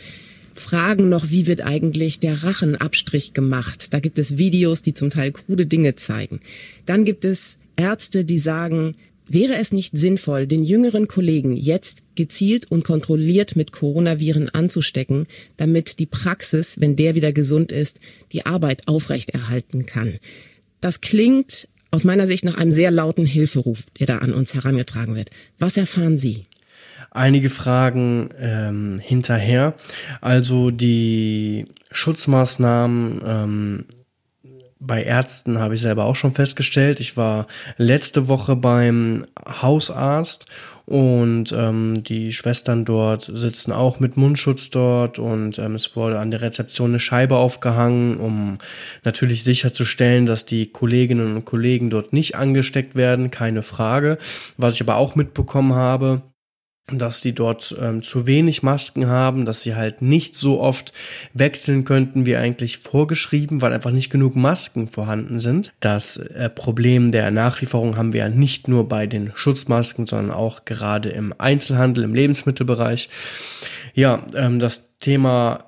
Fragen 0.54 1.08
noch, 1.08 1.30
wie 1.30 1.46
wird 1.46 1.62
eigentlich 1.62 2.20
der 2.20 2.42
Rachenabstrich 2.42 3.32
gemacht? 3.34 3.92
Da 3.92 4.00
gibt 4.00 4.18
es 4.18 4.38
Videos, 4.38 4.82
die 4.82 4.94
zum 4.94 5.10
Teil 5.10 5.32
krude 5.32 5.66
Dinge 5.66 5.94
zeigen. 5.94 6.40
Dann 6.86 7.04
gibt 7.04 7.24
es 7.24 7.58
Ärzte, 7.76 8.24
die 8.24 8.38
sagen, 8.38 8.94
Wäre 9.28 9.56
es 9.56 9.72
nicht 9.72 9.96
sinnvoll, 9.96 10.46
den 10.46 10.64
jüngeren 10.64 11.06
Kollegen 11.06 11.54
jetzt 11.54 12.04
gezielt 12.16 12.70
und 12.70 12.82
kontrolliert 12.82 13.56
mit 13.56 13.72
Coronaviren 13.72 14.48
anzustecken, 14.48 15.26
damit 15.58 15.98
die 15.98 16.06
Praxis, 16.06 16.80
wenn 16.80 16.96
der 16.96 17.14
wieder 17.14 17.32
gesund 17.32 17.70
ist, 17.70 18.00
die 18.32 18.46
Arbeit 18.46 18.88
aufrechterhalten 18.88 19.84
kann? 19.84 20.16
Das 20.80 21.02
klingt 21.02 21.68
aus 21.90 22.04
meiner 22.04 22.26
Sicht 22.26 22.44
nach 22.44 22.56
einem 22.56 22.72
sehr 22.72 22.90
lauten 22.90 23.26
Hilferuf, 23.26 23.84
der 23.98 24.06
da 24.06 24.18
an 24.18 24.32
uns 24.32 24.54
herangetragen 24.54 25.14
wird. 25.14 25.30
Was 25.58 25.76
erfahren 25.76 26.16
Sie? 26.16 26.44
Einige 27.10 27.50
Fragen 27.50 28.30
ähm, 28.38 28.98
hinterher. 28.98 29.74
Also 30.20 30.70
die 30.70 31.66
Schutzmaßnahmen 31.90 33.22
ähm, 33.26 33.84
bei 34.80 35.02
Ärzten 35.02 35.58
habe 35.58 35.74
ich 35.74 35.80
selber 35.80 36.04
auch 36.04 36.16
schon 36.16 36.34
festgestellt. 36.34 37.00
Ich 37.00 37.16
war 37.16 37.46
letzte 37.76 38.28
Woche 38.28 38.56
beim 38.56 39.26
Hausarzt 39.60 40.46
und 40.86 41.52
ähm, 41.52 42.02
die 42.04 42.32
Schwestern 42.32 42.84
dort 42.84 43.30
sitzen 43.32 43.72
auch 43.72 44.00
mit 44.00 44.16
Mundschutz 44.16 44.70
dort 44.70 45.18
und 45.18 45.58
ähm, 45.58 45.74
es 45.74 45.94
wurde 45.96 46.18
an 46.18 46.30
der 46.30 46.40
Rezeption 46.40 46.92
eine 46.92 47.00
Scheibe 47.00 47.36
aufgehangen, 47.36 48.16
um 48.18 48.58
natürlich 49.04 49.44
sicherzustellen, 49.44 50.26
dass 50.26 50.46
die 50.46 50.68
Kolleginnen 50.68 51.36
und 51.36 51.44
Kollegen 51.44 51.90
dort 51.90 52.12
nicht 52.12 52.36
angesteckt 52.36 52.94
werden, 52.94 53.30
keine 53.30 53.62
Frage. 53.62 54.16
Was 54.56 54.74
ich 54.74 54.80
aber 54.80 54.96
auch 54.96 55.14
mitbekommen 55.14 55.74
habe, 55.74 56.22
dass 56.92 57.20
sie 57.20 57.32
dort 57.34 57.76
ähm, 57.80 58.02
zu 58.02 58.26
wenig 58.26 58.62
Masken 58.62 59.06
haben, 59.08 59.44
dass 59.44 59.62
sie 59.62 59.74
halt 59.74 60.00
nicht 60.00 60.34
so 60.34 60.60
oft 60.60 60.92
wechseln 61.34 61.84
könnten 61.84 62.24
wie 62.24 62.36
eigentlich 62.36 62.78
vorgeschrieben, 62.78 63.60
weil 63.60 63.72
einfach 63.72 63.90
nicht 63.90 64.10
genug 64.10 64.36
Masken 64.36 64.88
vorhanden 64.88 65.40
sind. 65.40 65.72
Das 65.80 66.16
äh, 66.16 66.48
Problem 66.48 67.12
der 67.12 67.30
Nachlieferung 67.30 67.96
haben 67.96 68.12
wir 68.12 68.20
ja 68.20 68.28
nicht 68.28 68.68
nur 68.68 68.88
bei 68.88 69.06
den 69.06 69.32
Schutzmasken, 69.34 70.06
sondern 70.06 70.34
auch 70.34 70.64
gerade 70.64 71.10
im 71.10 71.34
Einzelhandel, 71.36 72.04
im 72.04 72.14
Lebensmittelbereich. 72.14 73.10
Ja, 73.94 74.24
ähm, 74.34 74.58
das 74.58 74.96
Thema 74.98 75.64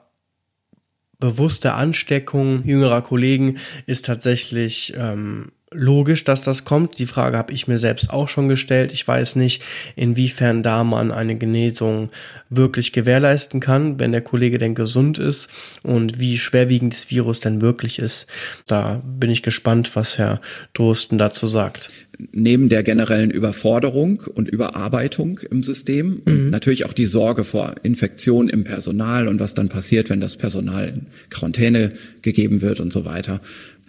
bewusste 1.19 1.75
Ansteckung 1.75 2.65
jüngerer 2.65 3.03
Kollegen 3.03 3.59
ist 3.87 4.07
tatsächlich 4.07 4.95
ähm, 4.97 5.53
logisch, 5.73 6.25
dass 6.25 6.43
das 6.43 6.65
kommt. 6.65 6.99
Die 6.99 7.07
Frage 7.07 7.37
habe 7.39 7.53
ich 7.53 7.69
mir 7.69 7.79
selbst 7.79 8.11
auch 8.11 8.29
schon 8.29 8.49
gestellt. 8.49 8.93
Ich 8.93 9.07
weiß 9.07 9.37
nicht, 9.37 9.63
inwiefern 9.95 10.63
da 10.63 10.83
man 10.83 11.13
eine 11.13 11.39
Genesung 11.39 12.11
wirklich 12.49 12.93
gewährleisten 12.93 13.61
kann, 13.61 14.01
wenn 14.01 14.11
der 14.11 14.21
Kollege 14.21 14.59
denn 14.59 14.75
gesund 14.75 15.19
ist 15.19 15.49
und 15.83 16.19
wie 16.19 16.39
schwerwiegend 16.39 16.95
das 16.95 17.11
Virus 17.11 17.39
denn 17.39 17.61
wirklich 17.61 18.01
ist. 18.01 18.27
Da 18.67 19.01
bin 19.05 19.31
ich 19.31 19.43
gespannt, 19.43 19.95
was 19.95 20.19
Herr 20.19 20.41
Drosten 20.75 21.19
dazu 21.19 21.47
sagt. 21.47 21.91
Neben 22.33 22.69
der 22.69 22.83
generellen 22.83 23.31
Überforderung 23.31 24.23
und 24.35 24.49
Überarbeitung 24.49 25.39
im 25.51 25.63
System 25.63 26.21
mhm. 26.27 26.51
natürlich 26.51 26.85
auch 26.85 26.93
die 26.93 27.07
Sorge 27.07 27.45
vor 27.45 27.77
Infektion 27.83 28.49
im 28.49 28.65
Personal 28.65 29.29
und 29.29 29.41
was 29.41 29.55
dann 29.55 29.69
passiert, 29.69 30.11
wenn 30.11 30.21
das 30.21 30.37
Personal 30.37 30.89
in 30.89 31.07
Quarantäne 31.31 31.93
gegeben 32.21 32.61
wird 32.61 32.81
und 32.81 32.93
so 32.93 33.07
weiter, 33.07 33.41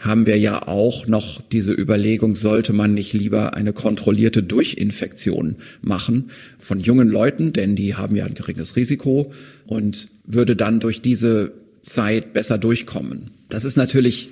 haben 0.01 0.25
wir 0.25 0.38
ja 0.38 0.67
auch 0.67 1.08
noch 1.08 1.41
diese 1.41 1.74
Überlegung, 1.74 2.36
sollte 2.36 2.74
man 2.74 2.93
nicht 2.93 3.13
lieber 3.13 3.53
eine 3.55 3.72
kontrollierte 3.72 4.41
Durchinfektion 4.41 5.58
machen 5.81 6.31
von 6.60 6.79
jungen 6.79 7.08
Leuten, 7.08 7.53
denn 7.53 7.75
die 7.75 7.96
haben 7.96 8.15
ja 8.15 8.25
ein 8.25 8.34
geringes 8.34 8.75
Risiko 8.75 9.31
und 9.67 10.10
würde 10.25 10.55
dann 10.55 10.79
durch 10.79 11.01
diese 11.01 11.53
Zeit 11.84 12.34
besser 12.34 12.58
durchkommen. 12.58 13.29
Das 13.50 13.63
ist 13.63 13.77
natürlich 13.77 14.29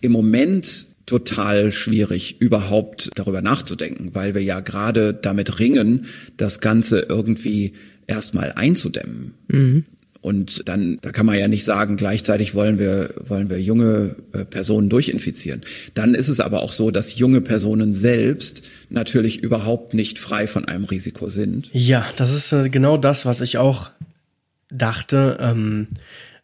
im 0.00 0.12
Moment 0.12 0.86
total 1.06 1.72
schwierig, 1.72 2.40
überhaupt 2.40 3.10
darüber 3.16 3.42
nachzudenken, 3.42 4.14
weil 4.14 4.34
wir 4.34 4.42
ja 4.42 4.60
gerade 4.60 5.12
damit 5.12 5.58
ringen, 5.58 6.06
das 6.36 6.60
Ganze 6.60 7.00
irgendwie 7.08 7.72
erstmal 8.06 8.52
einzudämmen. 8.52 9.34
Mhm. 9.48 9.84
Und 10.22 10.68
dann, 10.68 10.98
da 11.00 11.12
kann 11.12 11.24
man 11.24 11.38
ja 11.38 11.48
nicht 11.48 11.64
sagen, 11.64 11.96
gleichzeitig 11.96 12.54
wollen 12.54 12.78
wir, 12.78 13.14
wollen 13.26 13.48
wir 13.48 13.60
junge 13.60 14.16
äh, 14.34 14.44
Personen 14.44 14.90
durchinfizieren. 14.90 15.62
Dann 15.94 16.14
ist 16.14 16.28
es 16.28 16.40
aber 16.40 16.62
auch 16.62 16.72
so, 16.72 16.90
dass 16.90 17.16
junge 17.18 17.40
Personen 17.40 17.94
selbst 17.94 18.64
natürlich 18.90 19.42
überhaupt 19.42 19.94
nicht 19.94 20.18
frei 20.18 20.46
von 20.46 20.66
einem 20.66 20.84
Risiko 20.84 21.28
sind. 21.28 21.70
Ja, 21.72 22.04
das 22.16 22.34
ist 22.34 22.52
äh, 22.52 22.68
genau 22.68 22.98
das, 22.98 23.24
was 23.24 23.40
ich 23.40 23.56
auch 23.56 23.90
dachte. 24.70 25.38
Ähm 25.40 25.88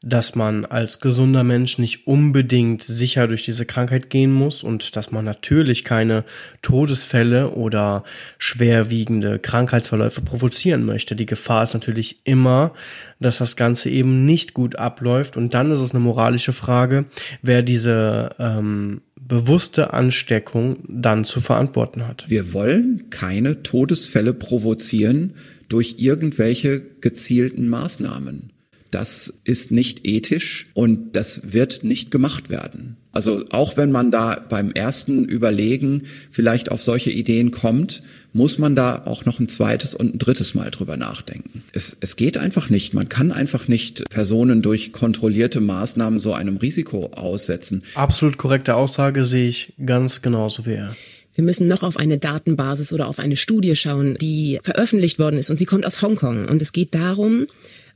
dass 0.03 0.35
man 0.35 0.65
als 0.65 1.01
gesunder 1.01 1.45
Mensch 1.45 1.79
nicht 1.79 2.07
unbedingt 2.07 2.83
sicher 2.83 3.27
durch 3.29 3.45
diese 3.45 3.67
Krankheit 3.67 4.11
gehen 4.11 4.33
muss 4.33 4.63
und 4.63 4.97
dass 4.97 5.11
man 5.11 5.25
natürlich 5.25 5.85
keine 5.85 6.25
Todesfälle 6.63 7.51
oder 7.51 8.05
schwerwiegende 8.39 9.39
Krankheitsverläufe 9.39 10.21
provozieren 10.21 10.85
möchte. 10.85 11.17
Die 11.17 11.27
Gefahr 11.27 11.65
ist 11.65 11.75
natürlich 11.75 12.21
immer, 12.25 12.73
dass 13.21 13.39
das 13.39 13.57
Ganze 13.57 13.91
eben 13.91 14.25
nicht 14.25 14.55
gut 14.55 14.77
abläuft 14.77 15.37
und 15.37 15.55
dann 15.55 15.71
ist 15.71 15.81
es 15.81 15.93
eine 15.93 16.01
moralische 16.01 16.53
Frage, 16.53 17.07
wer 17.43 17.63
diese 17.63 18.31
ähm, 18.39 19.01
bewusste 19.29 19.93
Ansteckung 19.93 20.79
dann 20.89 21.25
zu 21.25 21.41
verantworten 21.41 22.07
hat. 22.07 22.29
Wir 22.29 22.53
wollen 22.53 23.11
keine 23.11 23.63
Todesfälle 23.63 24.35
provozieren 24.35 25.35
durch 25.69 25.97
irgendwelche 25.99 26.81
gezielten 27.01 27.69
Maßnahmen. 27.69 28.53
Das 28.91 29.41
ist 29.45 29.73
nicht 29.73 30.07
ethisch 30.07 30.69
und 30.75 31.17
das 31.17 31.53
wird 31.53 31.85
nicht 31.85 32.11
gemacht 32.11 32.51
werden. 32.51 32.97
Also 33.17 33.45
auch 33.51 33.79
wenn 33.79 33.91
man 33.91 34.11
da 34.11 34.39
beim 34.47 34.73
ersten 34.73 35.25
Überlegen 35.25 36.03
vielleicht 36.31 36.71
auf 36.71 36.83
solche 36.83 37.11
Ideen 37.11 37.51
kommt, 37.51 38.03
muss 38.35 38.59
man 38.59 38.77
da 38.77 39.05
auch 39.07 39.25
noch 39.25 39.41
ein 39.41 39.49
zweites 39.49 39.95
und 39.95 40.15
ein 40.15 40.19
drittes 40.19 40.55
Mal 40.55 40.71
drüber 40.71 40.99
nachdenken. 40.99 41.63
Es, 41.73 41.97
es 42.01 42.17
geht 42.17 42.37
einfach 42.37 42.69
nicht. 42.69 42.93
Man 42.93 43.09
kann 43.09 43.33
einfach 43.33 43.69
nicht 43.69 44.07
Personen 44.11 44.61
durch 44.61 44.93
kontrollierte 44.93 45.61
Maßnahmen 45.61 46.21
so 46.21 46.35
einem 46.35 46.59
Risiko 46.59 47.07
aussetzen. 47.15 47.83
Absolut 47.95 48.37
korrekte 48.37 48.75
Aussage 48.75 49.25
sehe 49.25 49.49
ich 49.49 49.73
ganz 49.85 50.21
genauso 50.21 50.67
wie 50.67 50.75
er. 50.75 50.95
Wir 51.37 51.45
müssen 51.45 51.67
noch 51.69 51.83
auf 51.83 51.99
eine 51.99 52.19
Datenbasis 52.19 52.93
oder 52.93 53.09
auf 53.09 53.19
eine 53.19 53.37
Studie 53.37 53.77
schauen, 53.77 54.17
die 54.21 54.59
veröffentlicht 54.63 55.19
worden 55.19 55.39
ist 55.39 55.51
und 55.51 55.59
sie 55.59 55.67
kommt 55.67 55.87
aus 55.87 56.03
Hongkong. 56.03 56.49
Und 56.49 56.61
es 56.61 56.73
geht 56.73 56.95
darum, 56.95 57.47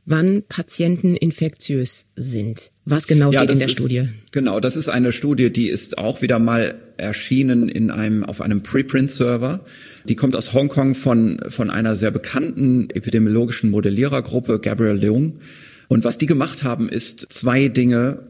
wann 0.06 0.42
Patienten 0.48 1.16
infektiös 1.16 2.10
sind. 2.16 2.72
Was 2.84 3.06
genau 3.06 3.30
ja, 3.30 3.40
steht 3.40 3.52
in 3.52 3.58
der 3.58 3.68
ist, 3.68 3.72
Studie? 3.72 4.08
Genau, 4.32 4.60
das 4.60 4.76
ist 4.76 4.88
eine 4.88 5.12
Studie, 5.12 5.50
die 5.50 5.68
ist 5.68 5.98
auch 5.98 6.22
wieder 6.22 6.38
mal 6.38 6.74
erschienen 6.96 7.68
in 7.68 7.90
einem, 7.90 8.24
auf 8.24 8.40
einem 8.40 8.62
Preprint-Server. 8.62 9.60
Die 10.04 10.16
kommt 10.16 10.36
aus 10.36 10.52
Hongkong 10.52 10.94
von, 10.94 11.40
von 11.48 11.70
einer 11.70 11.96
sehr 11.96 12.10
bekannten 12.10 12.90
epidemiologischen 12.90 13.70
Modellierergruppe, 13.70 14.58
Gabriel 14.60 14.96
Leung. 14.96 15.40
Und 15.88 16.04
was 16.04 16.18
die 16.18 16.26
gemacht 16.26 16.62
haben, 16.62 16.88
ist 16.88 17.26
zwei 17.30 17.68
Dinge 17.68 18.28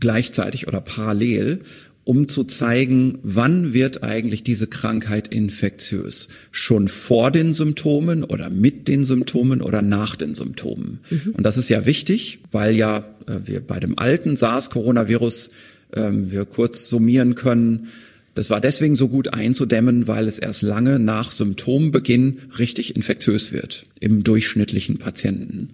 gleichzeitig 0.00 0.66
oder 0.66 0.80
parallel 0.80 1.60
um 2.04 2.26
zu 2.26 2.44
zeigen, 2.44 3.18
wann 3.22 3.72
wird 3.72 4.02
eigentlich 4.02 4.42
diese 4.42 4.66
Krankheit 4.66 5.28
infektiös? 5.28 6.28
Schon 6.50 6.88
vor 6.88 7.30
den 7.30 7.54
Symptomen 7.54 8.24
oder 8.24 8.50
mit 8.50 8.88
den 8.88 9.04
Symptomen 9.04 9.62
oder 9.62 9.82
nach 9.82 10.16
den 10.16 10.34
Symptomen? 10.34 11.00
Mhm. 11.10 11.32
Und 11.34 11.44
das 11.44 11.58
ist 11.58 11.68
ja 11.68 11.86
wichtig, 11.86 12.40
weil 12.50 12.74
ja 12.74 13.04
äh, 13.26 13.40
wir 13.44 13.60
bei 13.60 13.78
dem 13.78 13.98
alten 13.98 14.34
SARS-Coronavirus 14.34 15.50
äh, 15.92 16.10
wir 16.12 16.44
kurz 16.44 16.88
summieren 16.88 17.34
können, 17.34 17.88
das 18.34 18.48
war 18.48 18.60
deswegen 18.60 18.96
so 18.96 19.08
gut 19.08 19.34
einzudämmen, 19.34 20.08
weil 20.08 20.26
es 20.26 20.38
erst 20.38 20.62
lange 20.62 20.98
nach 20.98 21.30
Symptombeginn 21.30 22.38
richtig 22.58 22.96
infektiös 22.96 23.52
wird 23.52 23.86
im 24.00 24.24
durchschnittlichen 24.24 24.98
Patienten. 24.98 25.70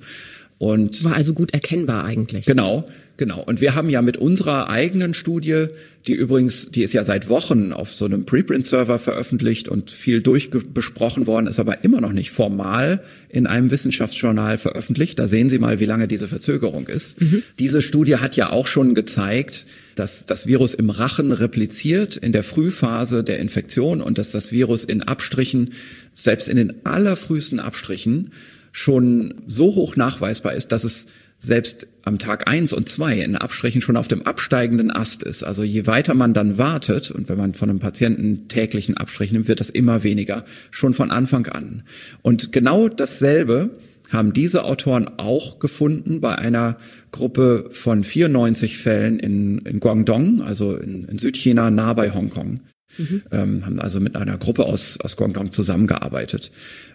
Und 0.59 1.05
war 1.05 1.15
also 1.15 1.35
gut 1.35 1.55
erkennbar 1.55 2.05
eigentlich. 2.05 2.47
Genau, 2.47 2.89
genau. 3.19 3.43
Und 3.43 3.61
wir 3.61 3.75
haben 3.75 3.91
ja 3.91 4.01
mit 4.01 4.17
unserer 4.17 4.71
eigenen 4.71 5.13
Studie, 5.13 5.67
die 6.07 6.15
übrigens, 6.15 6.71
die 6.71 6.83
ist 6.83 6.95
ja 6.95 7.05
seit 7.05 7.29
Wochen 7.29 7.75
auf 7.75 7.93
so 7.93 8.07
einem 8.07 8.25
Preprint-Server 8.25 8.99
veröffentlicht 8.99 9.69
und 9.69 9.91
viel 9.91 10.23
durchbesprochen 10.23 11.27
worden, 11.27 11.47
ist 11.47 11.61
aber 11.61 11.85
immer 11.85 12.01
noch 12.01 12.13
nicht 12.13 12.31
formal 12.31 13.03
in 13.29 13.47
einem 13.47 13.71
Wissenschaftsjournal 13.71 14.57
veröffentlicht. 14.57 15.19
Da 15.19 15.29
sehen 15.29 15.51
Sie 15.51 15.59
mal, 15.59 15.81
wie 15.81 15.85
lange 15.85 16.09
diese 16.09 16.29
Verzögerung 16.29 16.89
ist. 16.89 17.21
Mhm. 17.21 17.43
Diese 17.59 17.83
Studie 17.83 18.17
hat 18.17 18.37
ja 18.37 18.51
auch 18.51 18.67
schon 18.67 18.95
gezeigt, 18.95 19.67
dass 19.97 20.25
das 20.25 20.47
Virus 20.47 20.75
im 20.75 20.89
Rachen 20.89 21.33
repliziert 21.33 22.17
in 22.17 22.33
der 22.33 22.45
Frühphase 22.45 23.25
der 23.25 23.41
Infektion 23.41 24.01
und 24.01 24.17
dass 24.17 24.31
das 24.31 24.53
Virus 24.53 24.85
in 24.85 25.03
Abstrichen, 25.03 25.75
selbst 26.13 26.49
in 26.49 26.57
den 26.57 26.87
allerfrühesten 26.87 27.59
Abstrichen, 27.61 28.31
schon 28.71 29.35
so 29.47 29.75
hoch 29.75 29.97
nachweisbar 29.97 30.53
ist, 30.53 30.71
dass 30.71 30.85
es 30.85 31.09
selbst 31.39 31.87
am 32.03 32.19
Tag 32.19 32.49
eins 32.49 32.73
und 32.73 32.89
zwei 32.89 33.19
in 33.19 33.37
Abstrichen 33.37 33.81
schon 33.81 33.97
auf 33.97 34.09
dem 34.09 34.27
absteigenden 34.27 34.91
Ast 34.91 35.23
ist. 35.23 35.45
Also 35.45 35.63
je 35.63 35.87
weiter 35.87 36.15
man 36.15 36.35
dann 36.35 36.59
wartet 36.59 37.11
und 37.13 37.29
wenn 37.29 37.39
man 37.39 37.55
von 37.55 37.71
einem 37.71 37.79
Patienten 37.79 38.49
täglichen 38.49 38.97
Abstrich 38.97 39.31
nimmt, 39.31 39.47
wird 39.47 39.61
das 39.61 39.71
immer 39.71 40.03
weniger, 40.03 40.45
schon 40.71 40.95
von 40.95 41.11
Anfang 41.13 41.47
an. 41.47 41.85
Und 42.23 42.51
genau 42.51 42.89
dasselbe 42.89 43.71
haben 44.11 44.33
diese 44.33 44.65
Autoren 44.65 45.09
auch 45.19 45.59
gefunden 45.59 46.21
bei 46.21 46.35
einer 46.35 46.77
Gruppe 47.13 47.69
von 47.71 48.03
94 48.05 48.79
Fällen 48.79 49.19
in, 49.19 49.59
in 49.59 49.81
Guangdong, 49.81 50.43
also 50.43 50.77
in, 50.77 51.05
in 51.05 51.19
Südchina, 51.19 51.71
nah 51.71 51.93
bei 51.93 52.11
Hongkong. 52.11 52.61
Mhm. 52.97 53.23
Ähm, 53.31 53.67
haben 53.67 53.81
also 53.81 54.01
mit 54.01 54.17
einer 54.17 54.39
Gruppe 54.39 54.65
aus, 54.65 54.99
aus 55.01 55.17
Guangdong 55.17 55.51
zusammengearbeitet. 55.51 56.51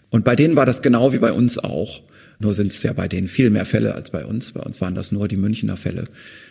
Und 0.09 0.25
bei 0.25 0.35
denen 0.35 0.55
war 0.55 0.65
das 0.65 0.81
genau 0.81 1.13
wie 1.13 1.19
bei 1.19 1.31
uns 1.31 1.59
auch. 1.59 2.01
Nur 2.39 2.53
sind 2.53 2.71
es 2.71 2.83
ja 2.83 2.93
bei 2.93 3.07
denen 3.07 3.27
viel 3.27 3.49
mehr 3.49 3.65
Fälle 3.65 3.95
als 3.95 4.09
bei 4.09 4.25
uns. 4.25 4.51
Bei 4.51 4.61
uns 4.61 4.81
waren 4.81 4.95
das 4.95 5.11
nur 5.11 5.27
die 5.27 5.37
Münchner 5.37 5.77
Fälle. 5.77 6.05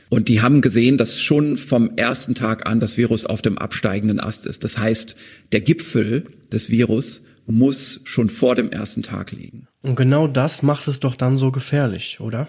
Und 0.08 0.28
die 0.28 0.42
haben 0.42 0.60
gesehen, 0.60 0.98
dass 0.98 1.20
schon 1.20 1.56
vom 1.56 1.96
ersten 1.96 2.34
Tag 2.34 2.66
an 2.66 2.80
das 2.80 2.98
Virus 2.98 3.26
auf 3.26 3.42
dem 3.42 3.58
absteigenden 3.58 4.20
Ast 4.20 4.46
ist. 4.46 4.64
Das 4.64 4.78
heißt, 4.78 5.16
der 5.52 5.60
Gipfel 5.60 6.24
des 6.52 6.70
Virus 6.70 7.22
muss 7.46 8.00
schon 8.04 8.30
vor 8.30 8.54
dem 8.54 8.70
ersten 8.70 9.02
Tag 9.02 9.32
liegen. 9.32 9.66
Und 9.82 9.96
genau 9.96 10.28
das 10.28 10.62
macht 10.62 10.86
es 10.86 11.00
doch 11.00 11.14
dann 11.14 11.36
so 11.36 11.50
gefährlich, 11.50 12.20
oder? 12.20 12.48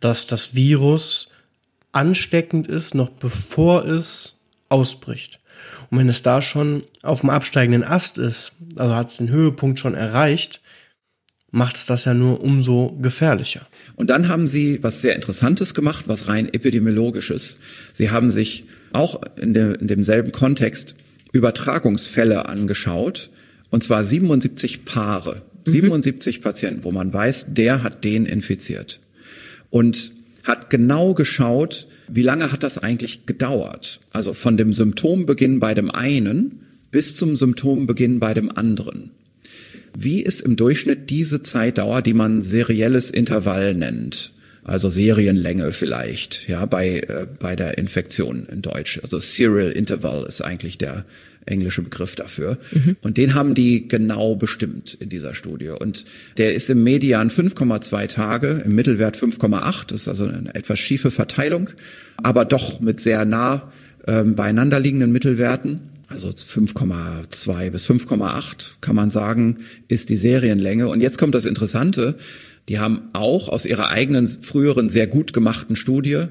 Dass 0.00 0.26
das 0.26 0.54
Virus 0.54 1.28
ansteckend 1.92 2.66
ist, 2.66 2.94
noch 2.94 3.10
bevor 3.10 3.84
es 3.84 4.38
ausbricht. 4.68 5.40
Und 5.90 5.98
wenn 5.98 6.08
es 6.08 6.22
da 6.22 6.40
schon 6.40 6.84
auf 7.02 7.20
dem 7.20 7.30
absteigenden 7.30 7.84
Ast 7.84 8.16
ist, 8.16 8.52
also 8.76 8.94
hat 8.94 9.08
es 9.08 9.18
den 9.18 9.28
Höhepunkt 9.28 9.78
schon 9.78 9.94
erreicht, 9.94 10.61
macht 11.52 11.76
es 11.76 11.86
das 11.86 12.06
ja 12.06 12.14
nur 12.14 12.42
umso 12.42 12.98
gefährlicher. 13.00 13.68
Und 13.94 14.10
dann 14.10 14.28
haben 14.28 14.48
sie 14.48 14.82
was 14.82 15.02
sehr 15.02 15.14
Interessantes 15.14 15.74
gemacht, 15.74 16.06
was 16.08 16.26
rein 16.26 16.52
epidemiologisches. 16.52 17.58
Sie 17.92 18.10
haben 18.10 18.30
sich 18.30 18.64
auch 18.92 19.20
in, 19.36 19.54
de, 19.54 19.78
in 19.78 19.86
demselben 19.86 20.32
Kontext 20.32 20.96
Übertragungsfälle 21.30 22.48
angeschaut, 22.48 23.30
und 23.70 23.84
zwar 23.84 24.04
77 24.04 24.84
Paare, 24.84 25.42
mhm. 25.66 25.70
77 25.70 26.40
Patienten, 26.42 26.84
wo 26.84 26.90
man 26.90 27.12
weiß, 27.12 27.54
der 27.54 27.82
hat 27.82 28.04
den 28.04 28.26
infiziert. 28.26 29.00
Und 29.70 30.12
hat 30.44 30.70
genau 30.70 31.14
geschaut, 31.14 31.86
wie 32.08 32.22
lange 32.22 32.52
hat 32.52 32.62
das 32.62 32.78
eigentlich 32.78 33.26
gedauert? 33.26 34.00
Also 34.10 34.34
von 34.34 34.56
dem 34.56 34.72
Symptombeginn 34.72 35.60
bei 35.60 35.74
dem 35.74 35.90
einen 35.90 36.60
bis 36.90 37.16
zum 37.16 37.36
Symptombeginn 37.36 38.20
bei 38.20 38.34
dem 38.34 38.50
anderen. 38.54 39.10
Wie 39.96 40.22
ist 40.22 40.40
im 40.40 40.56
Durchschnitt 40.56 41.10
diese 41.10 41.42
Zeitdauer, 41.42 42.02
die 42.02 42.14
man 42.14 42.42
serielles 42.42 43.10
Intervall 43.10 43.74
nennt? 43.74 44.32
Also 44.64 44.90
Serienlänge 44.90 45.72
vielleicht, 45.72 46.48
ja, 46.48 46.64
bei, 46.66 47.00
äh, 47.00 47.26
bei 47.40 47.56
der 47.56 47.78
Infektion 47.78 48.46
in 48.50 48.62
Deutsch. 48.62 49.00
Also 49.02 49.18
Serial 49.18 49.72
Interval 49.72 50.24
ist 50.24 50.40
eigentlich 50.40 50.78
der 50.78 51.04
englische 51.46 51.82
Begriff 51.82 52.14
dafür. 52.14 52.58
Mhm. 52.70 52.96
Und 53.02 53.16
den 53.16 53.34
haben 53.34 53.54
die 53.54 53.88
genau 53.88 54.36
bestimmt 54.36 54.96
in 55.00 55.08
dieser 55.08 55.34
Studie. 55.34 55.70
Und 55.70 56.04
der 56.36 56.54
ist 56.54 56.70
im 56.70 56.84
Median 56.84 57.30
5,2 57.30 58.06
Tage, 58.06 58.62
im 58.64 58.76
Mittelwert 58.76 59.16
5,8. 59.16 59.86
Das 59.88 60.02
ist 60.02 60.08
also 60.08 60.26
eine 60.26 60.54
etwas 60.54 60.78
schiefe 60.78 61.10
Verteilung, 61.10 61.70
aber 62.18 62.44
doch 62.44 62.80
mit 62.80 63.00
sehr 63.00 63.24
nah 63.24 63.72
ähm, 64.06 64.36
beieinander 64.36 64.78
liegenden 64.78 65.10
Mittelwerten. 65.12 65.80
Also 66.12 66.28
5,2 66.28 67.70
bis 67.70 67.88
5,8 67.88 68.74
kann 68.80 68.94
man 68.94 69.10
sagen, 69.10 69.60
ist 69.88 70.10
die 70.10 70.16
Serienlänge. 70.16 70.88
Und 70.88 71.00
jetzt 71.00 71.18
kommt 71.18 71.34
das 71.34 71.46
Interessante. 71.46 72.16
Die 72.68 72.78
haben 72.78 73.08
auch 73.12 73.48
aus 73.48 73.66
ihrer 73.66 73.88
eigenen 73.88 74.26
früheren 74.26 74.88
sehr 74.88 75.06
gut 75.06 75.32
gemachten 75.32 75.74
Studie 75.74 76.26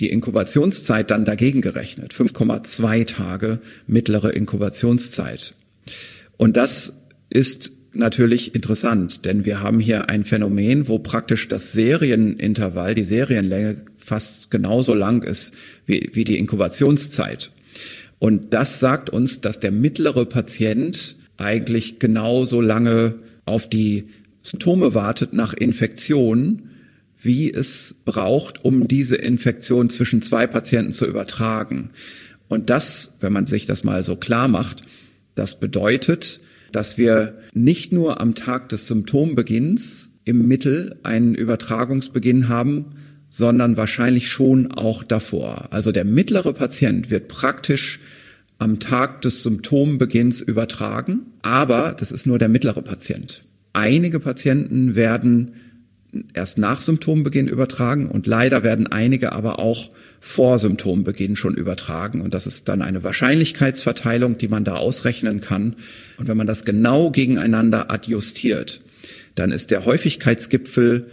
die 0.00 0.10
Inkubationszeit 0.10 1.10
dann 1.10 1.24
dagegen 1.24 1.60
gerechnet. 1.60 2.14
5,2 2.14 3.06
Tage 3.06 3.58
mittlere 3.86 4.30
Inkubationszeit. 4.30 5.54
Und 6.36 6.56
das 6.56 6.94
ist 7.30 7.72
natürlich 7.92 8.54
interessant, 8.54 9.24
denn 9.24 9.44
wir 9.44 9.60
haben 9.60 9.80
hier 9.80 10.08
ein 10.08 10.24
Phänomen, 10.24 10.88
wo 10.88 10.98
praktisch 10.98 11.48
das 11.48 11.72
Serienintervall, 11.72 12.94
die 12.94 13.02
Serienlänge 13.02 13.82
fast 13.96 14.50
genauso 14.50 14.94
lang 14.94 15.22
ist 15.24 15.54
wie, 15.84 16.10
wie 16.12 16.24
die 16.24 16.38
Inkubationszeit. 16.38 17.50
Und 18.18 18.52
das 18.54 18.80
sagt 18.80 19.10
uns, 19.10 19.40
dass 19.40 19.60
der 19.60 19.70
mittlere 19.70 20.24
Patient 20.26 21.16
eigentlich 21.36 21.98
genauso 21.98 22.60
lange 22.60 23.14
auf 23.44 23.68
die 23.68 24.08
Symptome 24.42 24.94
wartet 24.94 25.32
nach 25.32 25.54
Infektion, 25.54 26.62
wie 27.20 27.52
es 27.52 27.96
braucht, 28.04 28.64
um 28.64 28.88
diese 28.88 29.16
Infektion 29.16 29.90
zwischen 29.90 30.22
zwei 30.22 30.46
Patienten 30.46 30.92
zu 30.92 31.06
übertragen. 31.06 31.90
Und 32.48 32.70
das, 32.70 33.16
wenn 33.20 33.32
man 33.32 33.46
sich 33.46 33.66
das 33.66 33.84
mal 33.84 34.02
so 34.02 34.16
klar 34.16 34.48
macht, 34.48 34.82
das 35.34 35.60
bedeutet, 35.60 36.40
dass 36.72 36.98
wir 36.98 37.38
nicht 37.52 37.92
nur 37.92 38.20
am 38.20 38.34
Tag 38.34 38.68
des 38.68 38.86
Symptombeginns 38.86 40.12
im 40.24 40.46
Mittel 40.46 40.96
einen 41.02 41.34
Übertragungsbeginn 41.34 42.48
haben, 42.48 42.86
sondern 43.30 43.76
wahrscheinlich 43.76 44.28
schon 44.28 44.72
auch 44.72 45.02
davor. 45.02 45.68
Also 45.70 45.92
der 45.92 46.04
mittlere 46.04 46.52
Patient 46.52 47.10
wird 47.10 47.28
praktisch 47.28 48.00
am 48.58 48.80
Tag 48.80 49.22
des 49.22 49.42
Symptombeginns 49.42 50.40
übertragen, 50.40 51.26
aber 51.42 51.94
das 51.98 52.10
ist 52.10 52.26
nur 52.26 52.38
der 52.38 52.48
mittlere 52.48 52.82
Patient. 52.82 53.44
Einige 53.72 54.18
Patienten 54.18 54.94
werden 54.94 55.52
erst 56.32 56.58
nach 56.58 56.80
Symptombeginn 56.80 57.48
übertragen 57.48 58.08
und 58.08 58.26
leider 58.26 58.62
werden 58.62 58.86
einige 58.86 59.32
aber 59.32 59.58
auch 59.58 59.90
vor 60.20 60.58
Symptombeginn 60.58 61.36
schon 61.36 61.54
übertragen 61.54 62.22
und 62.22 62.34
das 62.34 62.46
ist 62.46 62.68
dann 62.68 62.82
eine 62.82 63.04
Wahrscheinlichkeitsverteilung, 63.04 64.38
die 64.38 64.48
man 64.48 64.64
da 64.64 64.76
ausrechnen 64.76 65.40
kann. 65.40 65.76
Und 66.16 66.26
wenn 66.26 66.36
man 66.36 66.46
das 66.46 66.64
genau 66.64 67.10
gegeneinander 67.10 67.92
adjustiert, 67.92 68.80
dann 69.34 69.52
ist 69.52 69.70
der 69.70 69.84
Häufigkeitsgipfel 69.84 71.08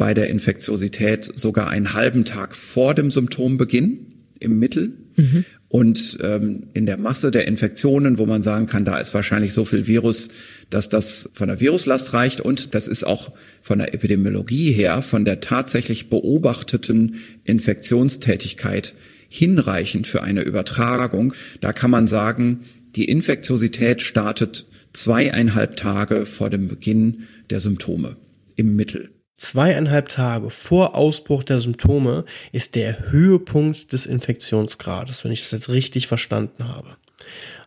bei 0.00 0.14
der 0.14 0.30
Infektiosität 0.30 1.30
sogar 1.34 1.68
einen 1.68 1.92
halben 1.92 2.24
Tag 2.24 2.56
vor 2.56 2.94
dem 2.94 3.10
Symptombeginn 3.10 4.06
im 4.38 4.58
Mittel. 4.58 4.94
Mhm. 5.16 5.44
Und 5.68 6.16
ähm, 6.22 6.68
in 6.72 6.86
der 6.86 6.96
Masse 6.96 7.30
der 7.30 7.46
Infektionen, 7.46 8.16
wo 8.16 8.24
man 8.24 8.40
sagen 8.40 8.64
kann, 8.64 8.86
da 8.86 8.96
ist 8.96 9.12
wahrscheinlich 9.12 9.52
so 9.52 9.66
viel 9.66 9.86
Virus, 9.86 10.30
dass 10.70 10.88
das 10.88 11.28
von 11.34 11.48
der 11.48 11.60
Viruslast 11.60 12.14
reicht 12.14 12.40
und 12.40 12.74
das 12.74 12.88
ist 12.88 13.04
auch 13.04 13.34
von 13.60 13.78
der 13.78 13.92
Epidemiologie 13.92 14.72
her, 14.72 15.02
von 15.02 15.26
der 15.26 15.40
tatsächlich 15.40 16.08
beobachteten 16.08 17.16
Infektionstätigkeit 17.44 18.94
hinreichend 19.28 20.06
für 20.06 20.22
eine 20.22 20.40
Übertragung. 20.40 21.34
Da 21.60 21.74
kann 21.74 21.90
man 21.90 22.06
sagen, 22.06 22.60
die 22.96 23.04
Infektiosität 23.04 24.00
startet 24.00 24.64
zweieinhalb 24.94 25.76
Tage 25.76 26.24
vor 26.24 26.48
dem 26.48 26.68
Beginn 26.68 27.24
der 27.50 27.60
Symptome 27.60 28.16
im 28.56 28.76
Mittel. 28.76 29.10
Zweieinhalb 29.40 30.08
Tage 30.10 30.50
vor 30.50 30.94
Ausbruch 30.94 31.42
der 31.42 31.60
Symptome 31.60 32.24
ist 32.52 32.74
der 32.74 33.10
Höhepunkt 33.10 33.92
des 33.92 34.06
Infektionsgrades, 34.06 35.24
wenn 35.24 35.32
ich 35.32 35.40
das 35.40 35.52
jetzt 35.52 35.68
richtig 35.70 36.06
verstanden 36.06 36.68
habe 36.68 36.96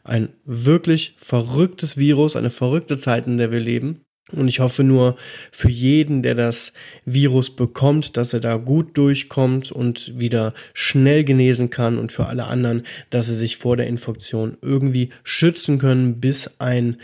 ein 0.04 0.30
wirklich 0.46 1.16
verrücktes 1.18 1.98
Virus, 1.98 2.36
eine 2.36 2.50
verrückte 2.50 2.98
Zeit, 2.98 3.28
in 3.28 3.38
der 3.38 3.52
wir 3.52 3.60
leben. 3.60 4.02
Und 4.32 4.48
ich 4.48 4.62
hoffe 4.62 4.84
nur 4.84 5.16
für 5.52 5.70
jeden, 5.70 6.24
der 6.24 6.34
das 6.34 6.74
Virus 7.06 7.56
bekommt, 7.56 8.18
dass 8.18 8.34
er 8.34 8.40
da 8.40 8.56
gut 8.56 8.98
durchkommt 8.98 9.72
und 9.72 10.18
wieder 10.18 10.54
schnell 10.74 11.24
genesen 11.24 11.70
kann 11.70 12.00
und 12.00 12.12
für 12.12 12.26
alle 12.28 12.46
anderen, 12.46 12.84
dass 13.10 13.28
sie 13.28 13.36
sich 13.36 13.58
vor 13.58 13.78
der 13.78 13.88
Infektion 13.88 14.58
irgendwie 14.62 15.10
schützen 15.24 15.78
können, 15.78 16.20
bis 16.20 16.60
ein 16.60 16.98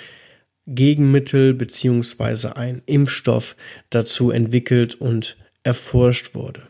Gegenmittel 0.76 1.54
beziehungsweise 1.54 2.56
ein 2.56 2.82
Impfstoff 2.86 3.56
dazu 3.90 4.32
entwickelt 4.32 4.96
und 4.96 5.38
erforscht 5.64 6.36
wurde. 6.36 6.62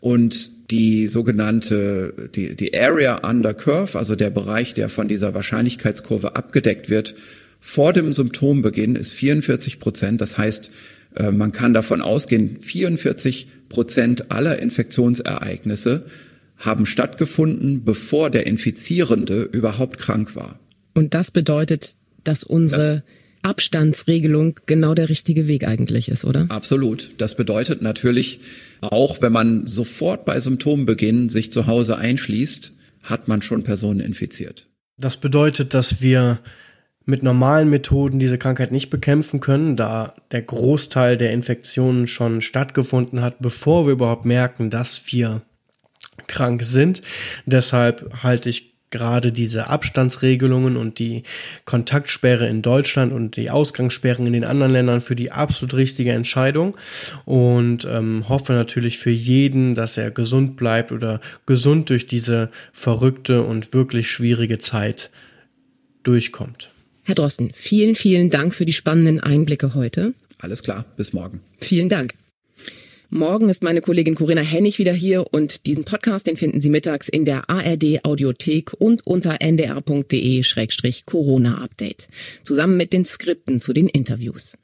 Und 0.00 0.70
die 0.70 1.06
sogenannte, 1.08 2.30
die, 2.34 2.56
die 2.56 2.78
Area 2.78 3.28
Under 3.28 3.54
Curve, 3.54 3.96
also 3.96 4.16
der 4.16 4.30
Bereich, 4.30 4.74
der 4.74 4.88
von 4.88 5.08
dieser 5.08 5.34
Wahrscheinlichkeitskurve 5.34 6.36
abgedeckt 6.36 6.90
wird, 6.90 7.14
vor 7.60 7.92
dem 7.92 8.12
Symptombeginn 8.12 8.96
ist 8.96 9.12
44 9.12 9.78
Prozent. 9.78 10.20
Das 10.20 10.36
heißt, 10.36 10.70
Äh, 11.14 11.30
man 11.30 11.52
kann 11.52 11.74
davon 11.74 12.02
ausgehen, 12.02 12.58
44 12.60 13.48
Prozent 13.68 14.30
aller 14.30 14.58
Infektionsereignisse 14.58 16.06
haben 16.56 16.86
stattgefunden, 16.86 17.84
bevor 17.84 18.30
der 18.30 18.46
Infizierende 18.46 19.42
überhaupt 19.42 19.98
krank 19.98 20.36
war. 20.36 20.58
Und 20.94 21.14
das 21.14 21.30
bedeutet, 21.30 21.96
dass 22.22 22.44
unsere 22.44 22.96
das 22.96 23.02
Abstandsregelung 23.44 24.58
genau 24.66 24.94
der 24.94 25.08
richtige 25.08 25.46
Weg 25.46 25.66
eigentlich 25.66 26.08
ist, 26.08 26.24
oder? 26.24 26.46
Absolut. 26.48 27.10
Das 27.18 27.36
bedeutet 27.36 27.82
natürlich, 27.82 28.40
auch 28.80 29.20
wenn 29.20 29.32
man 29.32 29.66
sofort 29.66 30.24
bei 30.24 30.40
Symptombeginn 30.40 31.28
sich 31.28 31.52
zu 31.52 31.66
Hause 31.66 31.98
einschließt, 31.98 32.72
hat 33.02 33.28
man 33.28 33.42
schon 33.42 33.62
Personen 33.62 34.00
infiziert. 34.00 34.66
Das 34.96 35.18
bedeutet, 35.18 35.74
dass 35.74 36.00
wir 36.00 36.40
mit 37.04 37.22
normalen 37.22 37.68
Methoden 37.68 38.18
diese 38.18 38.38
Krankheit 38.38 38.72
nicht 38.72 38.88
bekämpfen 38.88 39.40
können, 39.40 39.76
da 39.76 40.14
der 40.30 40.40
Großteil 40.40 41.18
der 41.18 41.32
Infektionen 41.32 42.06
schon 42.06 42.40
stattgefunden 42.40 43.20
hat, 43.20 43.40
bevor 43.40 43.86
wir 43.86 43.92
überhaupt 43.92 44.24
merken, 44.24 44.70
dass 44.70 45.12
wir 45.12 45.42
krank 46.26 46.62
sind. 46.62 47.02
Deshalb 47.44 48.22
halte 48.22 48.48
ich 48.48 48.73
gerade 48.94 49.32
diese 49.32 49.66
Abstandsregelungen 49.66 50.76
und 50.76 51.00
die 51.00 51.24
Kontaktsperre 51.64 52.46
in 52.46 52.62
Deutschland 52.62 53.12
und 53.12 53.34
die 53.34 53.50
Ausgangssperren 53.50 54.24
in 54.28 54.32
den 54.32 54.44
anderen 54.44 54.70
Ländern 54.72 55.00
für 55.00 55.16
die 55.16 55.32
absolut 55.32 55.74
richtige 55.74 56.12
Entscheidung 56.12 56.76
und 57.24 57.88
ähm, 57.90 58.28
hoffe 58.28 58.52
natürlich 58.52 58.98
für 58.98 59.10
jeden, 59.10 59.74
dass 59.74 59.96
er 59.96 60.12
gesund 60.12 60.54
bleibt 60.54 60.92
oder 60.92 61.20
gesund 61.44 61.90
durch 61.90 62.06
diese 62.06 62.50
verrückte 62.72 63.42
und 63.42 63.74
wirklich 63.74 64.08
schwierige 64.08 64.58
Zeit 64.58 65.10
durchkommt. 66.04 66.70
Herr 67.02 67.16
Drosten, 67.16 67.50
vielen, 67.52 67.96
vielen 67.96 68.30
Dank 68.30 68.54
für 68.54 68.64
die 68.64 68.72
spannenden 68.72 69.18
Einblicke 69.18 69.74
heute. 69.74 70.14
Alles 70.38 70.62
klar, 70.62 70.84
bis 70.96 71.12
morgen. 71.12 71.40
Vielen 71.58 71.88
Dank. 71.88 72.14
Morgen 73.16 73.48
ist 73.48 73.62
meine 73.62 73.80
Kollegin 73.80 74.16
Corinna 74.16 74.40
Hennig 74.40 74.80
wieder 74.80 74.92
hier 74.92 75.32
und 75.32 75.66
diesen 75.66 75.84
Podcast, 75.84 76.26
den 76.26 76.36
finden 76.36 76.60
Sie 76.60 76.68
mittags 76.68 77.08
in 77.08 77.24
der 77.24 77.48
ARD 77.48 78.04
Audiothek 78.04 78.72
und 78.72 79.06
unter 79.06 79.40
ndr.de-corona-update. 79.40 82.08
Zusammen 82.42 82.76
mit 82.76 82.92
den 82.92 83.04
Skripten 83.04 83.60
zu 83.60 83.72
den 83.72 83.86
Interviews. 83.86 84.58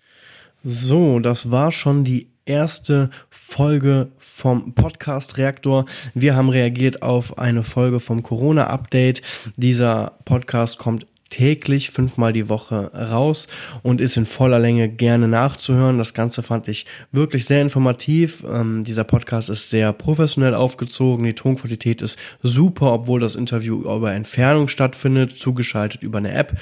So, 0.64 1.20
das 1.20 1.52
war 1.52 1.70
schon 1.70 2.02
die 2.02 2.26
erste 2.44 3.10
Folge 3.28 4.10
vom 4.18 4.74
Podcast 4.74 5.38
Reaktor. 5.38 5.86
Wir 6.14 6.34
haben 6.34 6.48
reagiert 6.48 7.02
auf 7.02 7.38
eine 7.38 7.62
Folge 7.62 8.00
vom 8.00 8.24
Corona 8.24 8.66
Update. 8.66 9.22
Dieser 9.58 10.18
Podcast 10.24 10.78
kommt 10.78 11.06
täglich 11.30 11.90
fünfmal 11.90 12.32
die 12.32 12.48
Woche 12.48 12.92
raus 12.92 13.46
und 13.82 14.00
ist 14.00 14.16
in 14.16 14.26
voller 14.26 14.58
Länge 14.58 14.88
gerne 14.88 15.28
nachzuhören. 15.28 15.96
Das 15.96 16.12
Ganze 16.12 16.42
fand 16.42 16.68
ich 16.68 16.86
wirklich 17.12 17.46
sehr 17.46 17.62
informativ. 17.62 18.44
Ähm, 18.48 18.84
dieser 18.84 19.04
Podcast 19.04 19.48
ist 19.48 19.70
sehr 19.70 19.92
professionell 19.92 20.54
aufgezogen. 20.54 21.24
Die 21.24 21.34
Tonqualität 21.34 22.02
ist 22.02 22.18
super, 22.42 22.92
obwohl 22.92 23.20
das 23.20 23.36
Interview 23.36 23.80
über 23.80 24.12
Entfernung 24.12 24.68
stattfindet, 24.68 25.32
zugeschaltet 25.32 26.02
über 26.02 26.18
eine 26.18 26.32
App. 26.32 26.58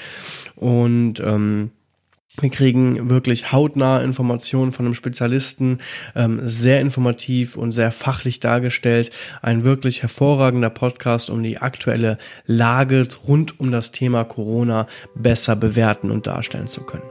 Und 0.55 1.21
ähm, 1.21 1.71
wir 2.41 2.51
kriegen 2.51 3.11
wirklich 3.11 3.53
hautnahe 3.53 4.03
Informationen 4.05 4.73
von 4.73 4.87
einem 4.87 4.95
Spezialisten, 4.95 5.79
ähm, 6.15 6.41
sehr 6.43 6.81
informativ 6.81 7.57
und 7.57 7.73
sehr 7.73 7.91
fachlich 7.91 8.41
dargestellt. 8.41 9.11
Ein 9.43 9.65
wirklich 9.65 10.03
hervorragender 10.03 10.71
Podcast, 10.71 11.31
um 11.31 11.43
die 11.43 11.59
aktuelle 11.59 12.19
Lage 12.47 13.07
rund 13.27 13.59
um 13.59 13.71
das 13.71 13.91
Thema 13.91 14.25
Corona 14.25 14.87
besser 15.15 15.57
bewerten 15.57 16.11
und 16.11 16.27
darstellen 16.27 16.69
zu 16.69 16.85
können. 16.85 17.11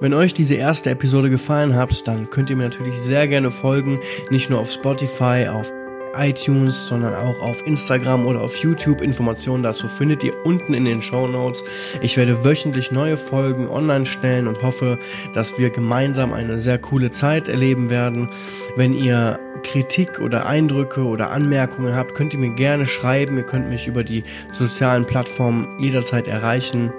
Wenn 0.00 0.14
euch 0.14 0.32
diese 0.32 0.54
erste 0.54 0.88
Episode 0.88 1.28
gefallen 1.28 1.74
hat, 1.74 2.08
dann 2.08 2.30
könnt 2.30 2.48
ihr 2.48 2.56
mir 2.56 2.62
natürlich 2.62 2.96
sehr 2.96 3.28
gerne 3.28 3.50
folgen, 3.50 3.98
nicht 4.30 4.48
nur 4.48 4.60
auf 4.60 4.72
Spotify, 4.72 5.48
auf 5.52 5.70
iTunes, 6.14 6.88
sondern 6.88 7.14
auch 7.14 7.40
auf 7.40 7.66
Instagram 7.66 8.26
oder 8.26 8.40
auf 8.40 8.56
YouTube. 8.56 9.00
Informationen 9.00 9.62
dazu 9.62 9.88
findet 9.88 10.22
ihr 10.24 10.32
unten 10.44 10.74
in 10.74 10.84
den 10.84 11.00
Show 11.00 11.26
Notes. 11.26 11.64
Ich 12.00 12.16
werde 12.16 12.44
wöchentlich 12.44 12.90
neue 12.90 13.16
Folgen 13.16 13.68
online 13.68 14.06
stellen 14.06 14.46
und 14.46 14.62
hoffe, 14.62 14.98
dass 15.34 15.58
wir 15.58 15.70
gemeinsam 15.70 16.32
eine 16.32 16.60
sehr 16.60 16.78
coole 16.78 17.10
Zeit 17.10 17.48
erleben 17.48 17.90
werden. 17.90 18.28
Wenn 18.76 18.92
ihr 18.92 19.38
Kritik 19.62 20.20
oder 20.20 20.46
Eindrücke 20.46 21.04
oder 21.04 21.30
Anmerkungen 21.30 21.94
habt, 21.94 22.14
könnt 22.14 22.32
ihr 22.32 22.40
mir 22.40 22.54
gerne 22.54 22.86
schreiben. 22.86 23.36
Ihr 23.36 23.44
könnt 23.44 23.68
mich 23.68 23.86
über 23.86 24.04
die 24.04 24.24
sozialen 24.52 25.04
Plattformen 25.04 25.68
jederzeit 25.78 26.26
erreichen. 26.26 26.92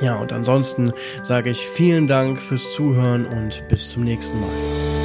Ja, 0.00 0.16
und 0.16 0.32
ansonsten 0.32 0.92
sage 1.22 1.50
ich 1.50 1.66
vielen 1.66 2.06
Dank 2.06 2.40
fürs 2.40 2.72
Zuhören 2.72 3.26
und 3.26 3.62
bis 3.68 3.90
zum 3.90 4.04
nächsten 4.04 4.40
Mal. 4.40 5.01